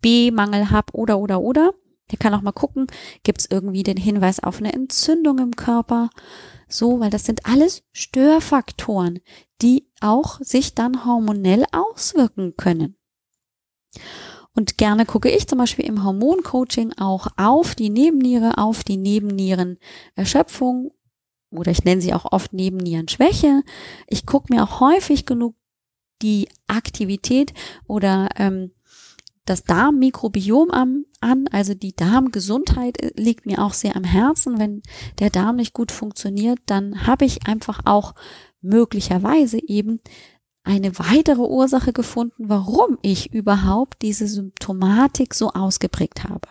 B-Mangel 0.02 0.70
habe 0.70 0.92
oder 0.92 1.18
oder 1.18 1.40
oder. 1.40 1.72
Der 2.10 2.18
kann 2.18 2.34
auch 2.34 2.42
mal 2.42 2.52
gucken, 2.52 2.86
gibt 3.24 3.40
es 3.40 3.50
irgendwie 3.50 3.82
den 3.82 3.96
Hinweis 3.96 4.40
auf 4.40 4.58
eine 4.58 4.72
Entzündung 4.72 5.38
im 5.38 5.56
Körper. 5.56 6.10
So, 6.68 7.00
weil 7.00 7.10
das 7.10 7.24
sind 7.24 7.46
alles 7.46 7.84
Störfaktoren, 7.92 9.20
die 9.62 9.88
auch 10.00 10.40
sich 10.40 10.74
dann 10.74 11.04
hormonell 11.04 11.64
auswirken 11.72 12.56
können. 12.56 12.96
Und 14.54 14.78
gerne 14.78 15.04
gucke 15.04 15.30
ich 15.30 15.46
zum 15.46 15.58
Beispiel 15.58 15.84
im 15.84 16.02
Hormoncoaching 16.02 16.94
auch 16.98 17.28
auf 17.36 17.74
die 17.74 17.90
Nebenniere, 17.90 18.58
auf 18.58 18.84
die 18.84 18.96
Nebennierenerschöpfung 18.96 20.92
oder 21.50 21.70
ich 21.70 21.84
nenne 21.84 22.00
sie 22.00 22.14
auch 22.14 22.32
oft 22.32 22.52
Nebennierenschwäche. 22.52 23.62
Ich 24.06 24.26
gucke 24.26 24.52
mir 24.52 24.62
auch 24.64 24.80
häufig 24.80 25.26
genug 25.26 25.54
die 26.22 26.48
Aktivität 26.66 27.52
oder 27.86 28.28
ähm, 28.36 28.72
das 29.46 29.64
Darmmikrobiom 29.64 30.70
an, 30.70 31.48
also 31.50 31.74
die 31.74 31.96
Darmgesundheit 31.96 33.00
äh, 33.02 33.12
liegt 33.16 33.46
mir 33.46 33.62
auch 33.62 33.72
sehr 33.72 33.96
am 33.96 34.04
Herzen. 34.04 34.58
Wenn 34.58 34.82
der 35.18 35.30
Darm 35.30 35.56
nicht 35.56 35.72
gut 35.72 35.92
funktioniert, 35.92 36.58
dann 36.66 37.06
habe 37.06 37.24
ich 37.24 37.46
einfach 37.46 37.80
auch 37.84 38.14
möglicherweise 38.60 39.58
eben 39.66 40.00
eine 40.64 40.98
weitere 40.98 41.42
Ursache 41.42 41.92
gefunden, 41.92 42.48
warum 42.48 42.98
ich 43.02 43.32
überhaupt 43.32 44.02
diese 44.02 44.26
Symptomatik 44.26 45.32
so 45.32 45.50
ausgeprägt 45.52 46.24
habe. 46.24 46.48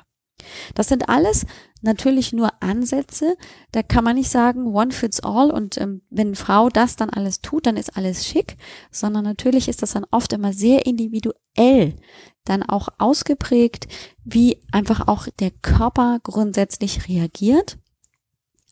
Das 0.74 0.88
sind 0.88 1.10
alles 1.10 1.46
natürlich 1.82 2.34
nur 2.34 2.52
Ansätze. 2.62 3.38
Da 3.72 3.84
kann 3.84 4.04
man 4.04 4.16
nicht 4.16 4.30
sagen, 4.30 4.68
one 4.74 4.92
fits 4.92 5.20
all 5.20 5.52
und 5.52 5.78
ähm, 5.78 6.02
wenn 6.10 6.36
Frau 6.36 6.70
das 6.70 6.96
dann 6.96 7.10
alles 7.10 7.42
tut, 7.42 7.66
dann 7.66 7.78
ist 7.78 7.96
alles 7.96 8.26
schick, 8.26 8.58
sondern 8.92 9.24
natürlich 9.24 9.68
ist 9.68 9.82
das 9.82 9.92
dann 9.92 10.06
oft 10.12 10.34
immer 10.34 10.54
sehr 10.54 10.86
individuell 10.86 11.96
dann 12.44 12.64
auch 12.64 12.90
ausgeprägt, 12.98 13.88
wie 14.24 14.62
einfach 14.72 15.08
auch 15.08 15.28
der 15.40 15.52
Körper 15.52 16.20
grundsätzlich 16.24 17.08
reagiert. 17.08 17.78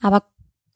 Aber 0.02 0.24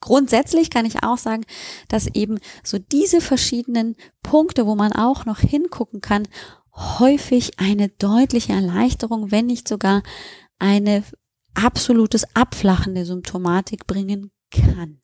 Grundsätzlich 0.00 0.70
kann 0.70 0.86
ich 0.86 1.02
auch 1.02 1.18
sagen, 1.18 1.44
dass 1.88 2.06
eben 2.06 2.38
so 2.62 2.78
diese 2.78 3.20
verschiedenen 3.20 3.96
Punkte, 4.22 4.64
wo 4.64 4.76
man 4.76 4.92
auch 4.92 5.24
noch 5.24 5.40
hingucken 5.40 6.00
kann, 6.00 6.28
häufig 6.72 7.58
eine 7.58 7.88
deutliche 7.88 8.52
Erleichterung, 8.52 9.32
wenn 9.32 9.46
nicht 9.46 9.66
sogar 9.66 10.02
eine 10.58 11.04
absolutes 11.54 12.24
Abflachen 12.34 12.94
der 12.94 13.06
Symptomatik 13.06 13.86
bringen 13.86 14.30
kann. 14.50 15.00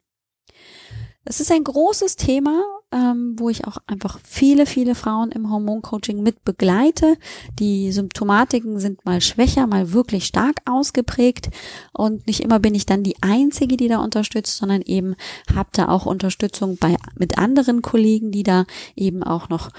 Das 1.25 1.41
ist 1.41 1.51
ein 1.51 1.65
großes 1.65 2.17
Thema, 2.17 2.63
ähm, 2.93 3.35
wo 3.39 3.49
ich 3.49 3.67
auch 3.67 3.79
einfach 3.87 4.21
viele, 4.23 4.67
viele 4.67 4.95
Frauen 4.95 5.33
im 5.33 5.51
Hormoncoaching 5.51 6.23
mit 6.23 6.45
begleite. 6.45 7.17
Die 7.59 7.91
Symptomatiken 7.93 8.79
sind 8.79 9.05
mal 9.07 9.23
schwächer, 9.23 9.67
mal 9.67 9.93
wirklich 9.93 10.27
stark 10.27 10.61
ausgeprägt 10.67 11.49
und 11.93 12.27
nicht 12.27 12.41
immer 12.41 12.61
bin 12.61 12.75
ich 12.75 12.85
dann 12.85 13.03
die 13.03 13.17
Einzige, 13.23 13.79
die 13.79 13.89
da 13.89 13.99
unterstützt, 14.01 14.59
sondern 14.59 14.83
eben 14.83 15.17
habe 15.55 15.71
da 15.73 15.89
auch 15.89 16.05
Unterstützung 16.05 16.77
bei 16.77 16.97
mit 17.19 17.39
anderen 17.39 17.81
Kollegen, 17.81 18.31
die 18.31 18.43
da 18.43 18.67
eben 18.95 19.23
auch 19.23 19.49
noch 19.49 19.71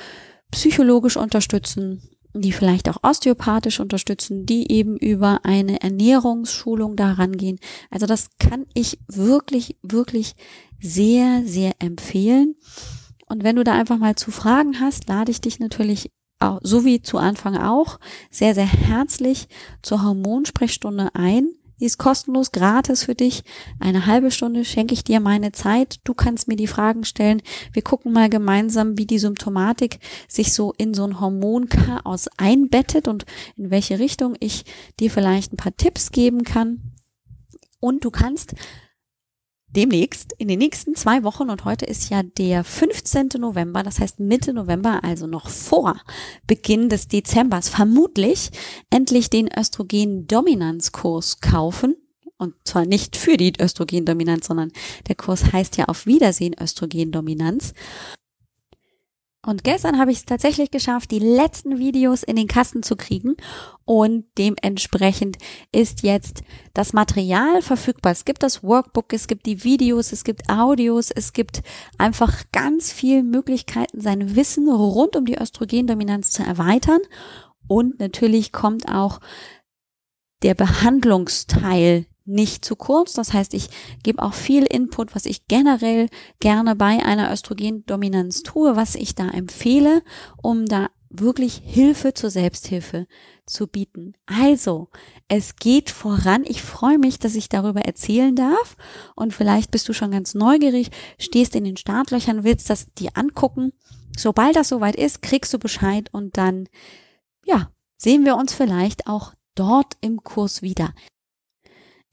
psychologisch 0.52 1.18
unterstützen 1.18 2.02
die 2.42 2.52
vielleicht 2.52 2.90
auch 2.90 3.04
osteopathisch 3.04 3.80
unterstützen, 3.80 4.46
die 4.46 4.72
eben 4.72 4.98
über 4.98 5.42
eine 5.44 5.82
Ernährungsschulung 5.82 6.96
daran 6.96 7.38
gehen. 7.38 7.60
Also 7.90 8.06
das 8.06 8.30
kann 8.40 8.66
ich 8.74 9.00
wirklich, 9.08 9.78
wirklich 9.82 10.36
sehr, 10.82 11.44
sehr 11.46 11.74
empfehlen. 11.80 12.56
Und 13.28 13.44
wenn 13.44 13.56
du 13.56 13.64
da 13.64 13.74
einfach 13.74 13.98
mal 13.98 14.16
zu 14.16 14.32
Fragen 14.32 14.80
hast, 14.80 15.08
lade 15.08 15.32
ich 15.32 15.42
dich 15.42 15.60
natürlich 15.60 16.12
auch, 16.40 16.60
so 16.64 16.86
wie 16.86 17.02
zu 17.02 17.18
Anfang 17.18 17.58
auch, 17.58 18.00
sehr, 18.30 18.54
sehr 18.54 18.68
herzlich 18.68 19.48
zur 19.82 20.04
Hormonsprechstunde 20.04 21.10
ein. 21.14 21.50
Die 21.80 21.86
ist 21.86 21.98
kostenlos, 21.98 22.52
gratis 22.52 23.04
für 23.04 23.16
dich. 23.16 23.44
Eine 23.80 24.06
halbe 24.06 24.32
Stunde 24.32 24.64
schenke 24.64 24.94
ich 24.94 25.04
dir 25.04 25.20
meine 25.20 25.52
Zeit. 25.52 26.00
Du 26.04 26.14
kannst 26.14 26.48
mir 26.48 26.56
die 26.56 26.68
Fragen 26.68 27.04
stellen. 27.04 27.42
Wir 27.74 27.82
gucken 27.82 28.14
mal 28.14 28.30
gemeinsam, 28.30 28.98
wie 28.98 29.06
die 29.06 29.20
Symptomatik 29.20 30.00
sich 30.28 30.54
so 30.54 30.74
in 30.78 30.94
so 30.94 31.06
ein 31.06 31.20
Hormonchaos 31.20 32.30
einbettet 32.38 33.08
und 33.08 33.26
in 33.58 33.72
welche 33.72 34.00
Richtung 34.00 34.36
ich 34.40 34.64
dir 35.00 35.12
vielleicht 35.12 35.54
ein 35.54 35.58
paar 35.58 35.76
Tipps 35.76 36.12
geben 36.12 36.44
kann. 36.44 36.94
Und 37.80 38.06
du 38.06 38.10
kannst 38.10 38.56
demnächst 39.76 40.34
in 40.38 40.48
den 40.48 40.60
nächsten 40.60 40.96
zwei 40.96 41.24
Wochen 41.24 41.50
und 41.50 41.66
heute 41.66 41.86
ist 41.86 42.10
ja 42.10 42.24
der 42.24 42.64
15. 42.64 43.30
November, 43.38 43.84
das 43.84 44.00
heißt 44.00 44.20
Mitte 44.20 44.54
November, 44.54 45.04
also 45.04 45.28
noch 45.28 45.50
vor 45.50 46.00
Beginn 46.48 46.90
des 46.90 47.08
Dezembers, 47.08 47.70
vermutlich 47.70 48.52
endlich 48.90 49.30
den 49.30 49.50
Östrogen-Dominanzkurs 49.56 51.42
kaufen. 51.42 51.96
Und 52.38 52.54
zwar 52.66 52.86
nicht 52.86 53.16
für 53.16 53.38
die 53.38 53.54
Östrogendominanz, 53.58 54.48
sondern 54.48 54.72
der 55.08 55.16
Kurs 55.16 55.54
heißt 55.54 55.78
ja 55.78 55.86
auf 55.86 56.06
Wiedersehen 56.06 56.54
Östrogendominanz. 56.60 57.74
Und 59.46 59.64
gestern 59.64 60.00
habe 60.00 60.12
ich 60.12 60.18
es 60.18 60.26
tatsächlich 60.26 60.72
geschafft, 60.72 61.12
die 61.12 61.20
letzten 61.20 61.78
Videos 61.78 62.24
in 62.24 62.36
den 62.36 62.48
Kasten 62.48 62.82
zu 62.82 62.96
kriegen. 62.96 63.36
Und 63.86 64.26
dementsprechend 64.38 65.38
ist 65.72 66.02
jetzt 66.02 66.44
das 66.74 66.94
Material 66.94 67.62
verfügbar. 67.62 68.12
Es 68.12 68.26
gibt 68.26 68.42
das 68.42 68.64
Workbook, 68.64 69.14
es 69.14 69.28
gibt 69.28 69.46
die 69.46 69.64
Videos, 69.64 70.12
es 70.12 70.24
gibt 70.24 70.50
Audios, 70.50 71.12
es 71.12 71.34
gibt 71.34 71.62
einfach 71.98 72.44
ganz 72.52 72.92
viele 72.92 73.22
Möglichkeiten, 73.22 74.02
sein 74.02 74.36
Wissen 74.36 74.68
rund 74.68 75.16
um 75.16 75.26
die 75.26 75.38
Östrogendominanz 75.38 76.32
zu 76.32 76.44
erweitern. 76.44 77.02
Und 77.68 78.00
natürlich 78.00 78.52
kommt 78.52 78.90
auch 78.90 79.20
der 80.42 80.56
Behandlungsteil 80.56 82.08
nicht 82.26 82.66
zu 82.66 82.76
kurz. 82.76 83.14
Das 83.14 83.34
heißt, 83.34 83.54
ich 83.54 83.70
gebe 84.04 84.22
auch 84.22 84.34
viel 84.34 84.64
Input, 84.64 85.16
was 85.16 85.26
ich 85.26 85.48
generell 85.48 86.10
gerne 86.40 86.76
bei 86.76 87.04
einer 87.06 87.32
Östrogendominanz 87.32 88.44
tue, 88.44 88.76
was 88.76 88.96
ich 88.96 89.16
da 89.16 89.30
empfehle, 89.30 90.02
um 90.42 90.66
da 90.66 90.90
wirklich 91.10 91.62
Hilfe 91.64 92.14
zur 92.14 92.30
Selbsthilfe 92.30 93.08
zu 93.46 93.68
bieten. 93.68 94.14
Also, 94.26 94.90
es 95.28 95.56
geht 95.56 95.90
voran. 95.90 96.44
Ich 96.46 96.62
freue 96.62 96.98
mich, 96.98 97.20
dass 97.20 97.36
ich 97.36 97.48
darüber 97.48 97.82
erzählen 97.82 98.36
darf. 98.36 98.76
Und 99.16 99.34
vielleicht 99.34 99.72
bist 99.72 99.88
du 99.88 99.94
schon 99.94 100.12
ganz 100.12 100.34
neugierig, 100.34 100.90
stehst 101.20 101.56
in 101.56 101.64
den 101.64 101.78
Startlöchern, 101.78 102.44
willst 102.44 102.70
das 102.70 102.92
dir 102.94 103.12
angucken. 103.14 103.72
Sobald 104.18 104.56
das 104.56 104.70
soweit 104.70 104.96
ist, 104.96 105.22
kriegst 105.22 105.54
du 105.54 105.60
Bescheid 105.60 106.10
und 106.12 106.38
dann, 106.38 106.68
ja, 107.46 107.72
sehen 107.98 108.26
wir 108.26 108.36
uns 108.36 108.54
vielleicht 108.54 109.08
auch 109.08 109.34
dort 109.56 109.98
im 110.02 110.24
Kurs 110.24 110.62
wieder. 110.62 110.94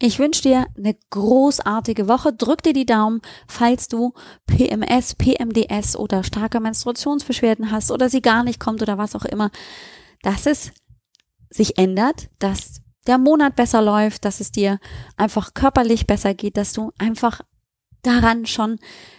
Ich 0.05 0.19
wünsche 0.19 0.43
dir 0.43 0.67
eine 0.77 0.97
großartige 1.11 2.09
Woche. 2.09 2.33
Drück 2.33 2.61
dir 2.61 2.73
die 2.73 2.87
Daumen, 2.87 3.23
falls 3.47 3.87
du 3.87 4.15
PMS, 4.47 5.15
PMDS 5.15 5.95
oder 5.95 6.25
starke 6.25 6.59
Menstruationsbeschwerden 6.59 7.71
hast 7.71 7.93
oder 7.93 8.09
sie 8.09 8.21
gar 8.21 8.43
nicht 8.43 8.59
kommt 8.59 8.83
oder 8.83 8.99
was 8.99 9.15
auch 9.15 9.25
immer, 9.25 9.53
dass 10.23 10.47
es 10.47 10.73
sich 11.51 11.79
ändert, 11.79 12.31
dass 12.41 12.83
der 13.07 13.19
Monat 13.19 13.55
besser 13.55 13.81
läuft, 13.81 14.25
dass 14.25 14.41
es 14.41 14.51
dir 14.51 14.81
einfach 15.17 15.55
körperlich 15.55 16.09
besser 16.09 16.35
geht, 16.35 16.57
dass 16.57 16.73
du 16.73 16.91
einfach 16.99 17.41
daran 18.03 18.47
schon, 18.47 18.79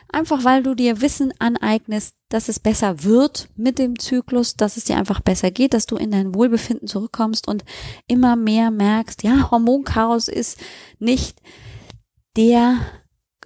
einfach 0.10 0.44
weil 0.44 0.64
du 0.64 0.76
dir 0.76 1.02
Wissen 1.02 1.34
aneignest, 1.40 2.16
dass 2.30 2.50
es 2.50 2.60
besser 2.60 3.04
wird 3.04 3.50
mit 3.56 3.80
dem 3.80 3.98
Zyklus, 3.98 4.56
dass 4.56 4.78
es 4.78 4.86
dir 4.86 4.98
einfach 4.98 5.22
besser 5.22 5.52
geht, 5.52 5.74
dass 5.74 5.86
du 5.86 5.96
in 5.96 6.12
dein 6.12 6.36
Wohlbefinden 6.36 6.88
zurückkommst 6.88 7.48
und 7.48 7.64
immer 8.08 8.36
mehr 8.36 8.72
merkst, 8.72 9.24
ja, 9.24 9.52
Hormonchaos 9.52 10.28
ist 10.28 10.60
nicht 11.00 11.42
der 12.36 12.80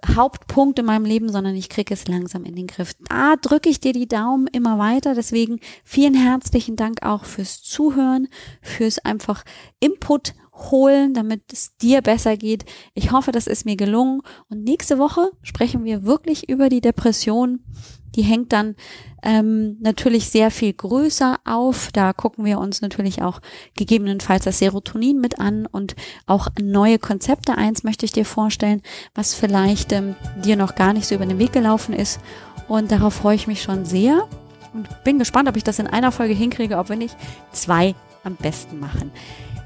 Hauptpunkt 0.06 0.80
in 0.80 0.86
meinem 0.86 1.06
Leben, 1.06 1.32
sondern 1.32 1.56
ich 1.56 1.70
kriege 1.70 1.94
es 1.94 2.08
langsam 2.08 2.46
in 2.46 2.56
den 2.56 2.68
Griff. 2.68 2.94
Da 3.10 3.36
drücke 3.36 3.70
ich 3.70 3.80
dir 3.80 3.94
die 3.94 4.08
Daumen 4.08 4.48
immer 4.48 4.78
weiter. 4.78 5.16
Deswegen 5.16 5.60
vielen 5.84 6.14
herzlichen 6.14 6.76
Dank 6.76 7.04
auch 7.04 7.26
fürs 7.26 7.62
Zuhören, 7.62 8.28
fürs 8.62 9.00
einfach 9.00 9.44
Input 9.80 10.34
holen, 10.58 11.14
damit 11.14 11.42
es 11.52 11.76
dir 11.78 12.02
besser 12.02 12.38
geht. 12.38 12.66
Ich 12.94 13.12
hoffe, 13.12 13.32
das 13.32 13.48
ist 13.48 13.66
mir 13.66 13.76
gelungen. 13.76 14.22
Und 14.50 14.64
nächste 14.64 14.98
Woche 14.98 15.30
sprechen 15.42 15.84
wir 15.84 16.04
wirklich 16.04 16.50
über 16.50 16.70
die 16.70 16.82
Depression. 16.82 17.60
Die 18.16 18.24
hängt 18.24 18.52
dann 18.52 18.76
ähm, 19.22 19.78
natürlich 19.80 20.30
sehr 20.30 20.50
viel 20.50 20.74
größer 20.74 21.38
auf. 21.46 21.90
Da 21.94 22.14
gucken 22.14 22.46
wir 22.46 22.58
uns 22.60 22.82
natürlich 22.82 23.22
auch 23.22 23.40
gegebenenfalls 23.76 24.46
das 24.46 24.60
Serotonin 24.60 25.20
mit 25.20 25.40
an 25.40 25.68
und 25.68 25.96
auch 26.26 26.48
neue 26.60 26.98
Konzepte. 26.98 27.58
Eins 27.58 27.84
möchte 27.84 28.06
ich 28.06 28.12
dir 28.12 28.26
vorstellen, 28.26 28.82
was 29.14 29.36
vielleicht 29.36 29.92
ähm, 29.92 30.16
dir 30.44 30.56
noch 30.56 30.76
gar 30.76 30.94
nicht 30.94 31.08
so 31.08 31.16
über 31.16 31.26
den 31.26 31.40
Weg 31.40 31.54
gelaufen 31.54 31.94
ist. 31.94 32.20
Und 32.68 32.92
darauf 32.92 33.14
freue 33.14 33.36
ich 33.36 33.48
mich 33.48 33.62
schon 33.62 33.86
sehr 33.86 34.28
und 34.74 35.04
bin 35.04 35.20
gespannt, 35.20 35.48
ob 35.48 35.56
ich 35.56 35.64
das 35.64 35.80
in 35.80 35.88
einer 35.88 36.12
Folge 36.12 36.34
hinkriege, 36.34 36.78
ob 36.78 36.90
wir 36.90 36.96
nicht 36.96 37.16
zwei 37.52 37.96
am 38.24 38.36
besten 38.36 38.80
machen. 38.80 39.12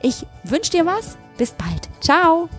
Ich 0.02 0.26
wünsche 0.44 0.72
dir 0.72 0.86
was. 0.86 1.18
Bis 1.38 1.52
bald. 1.52 1.90
Ciao. 2.02 2.50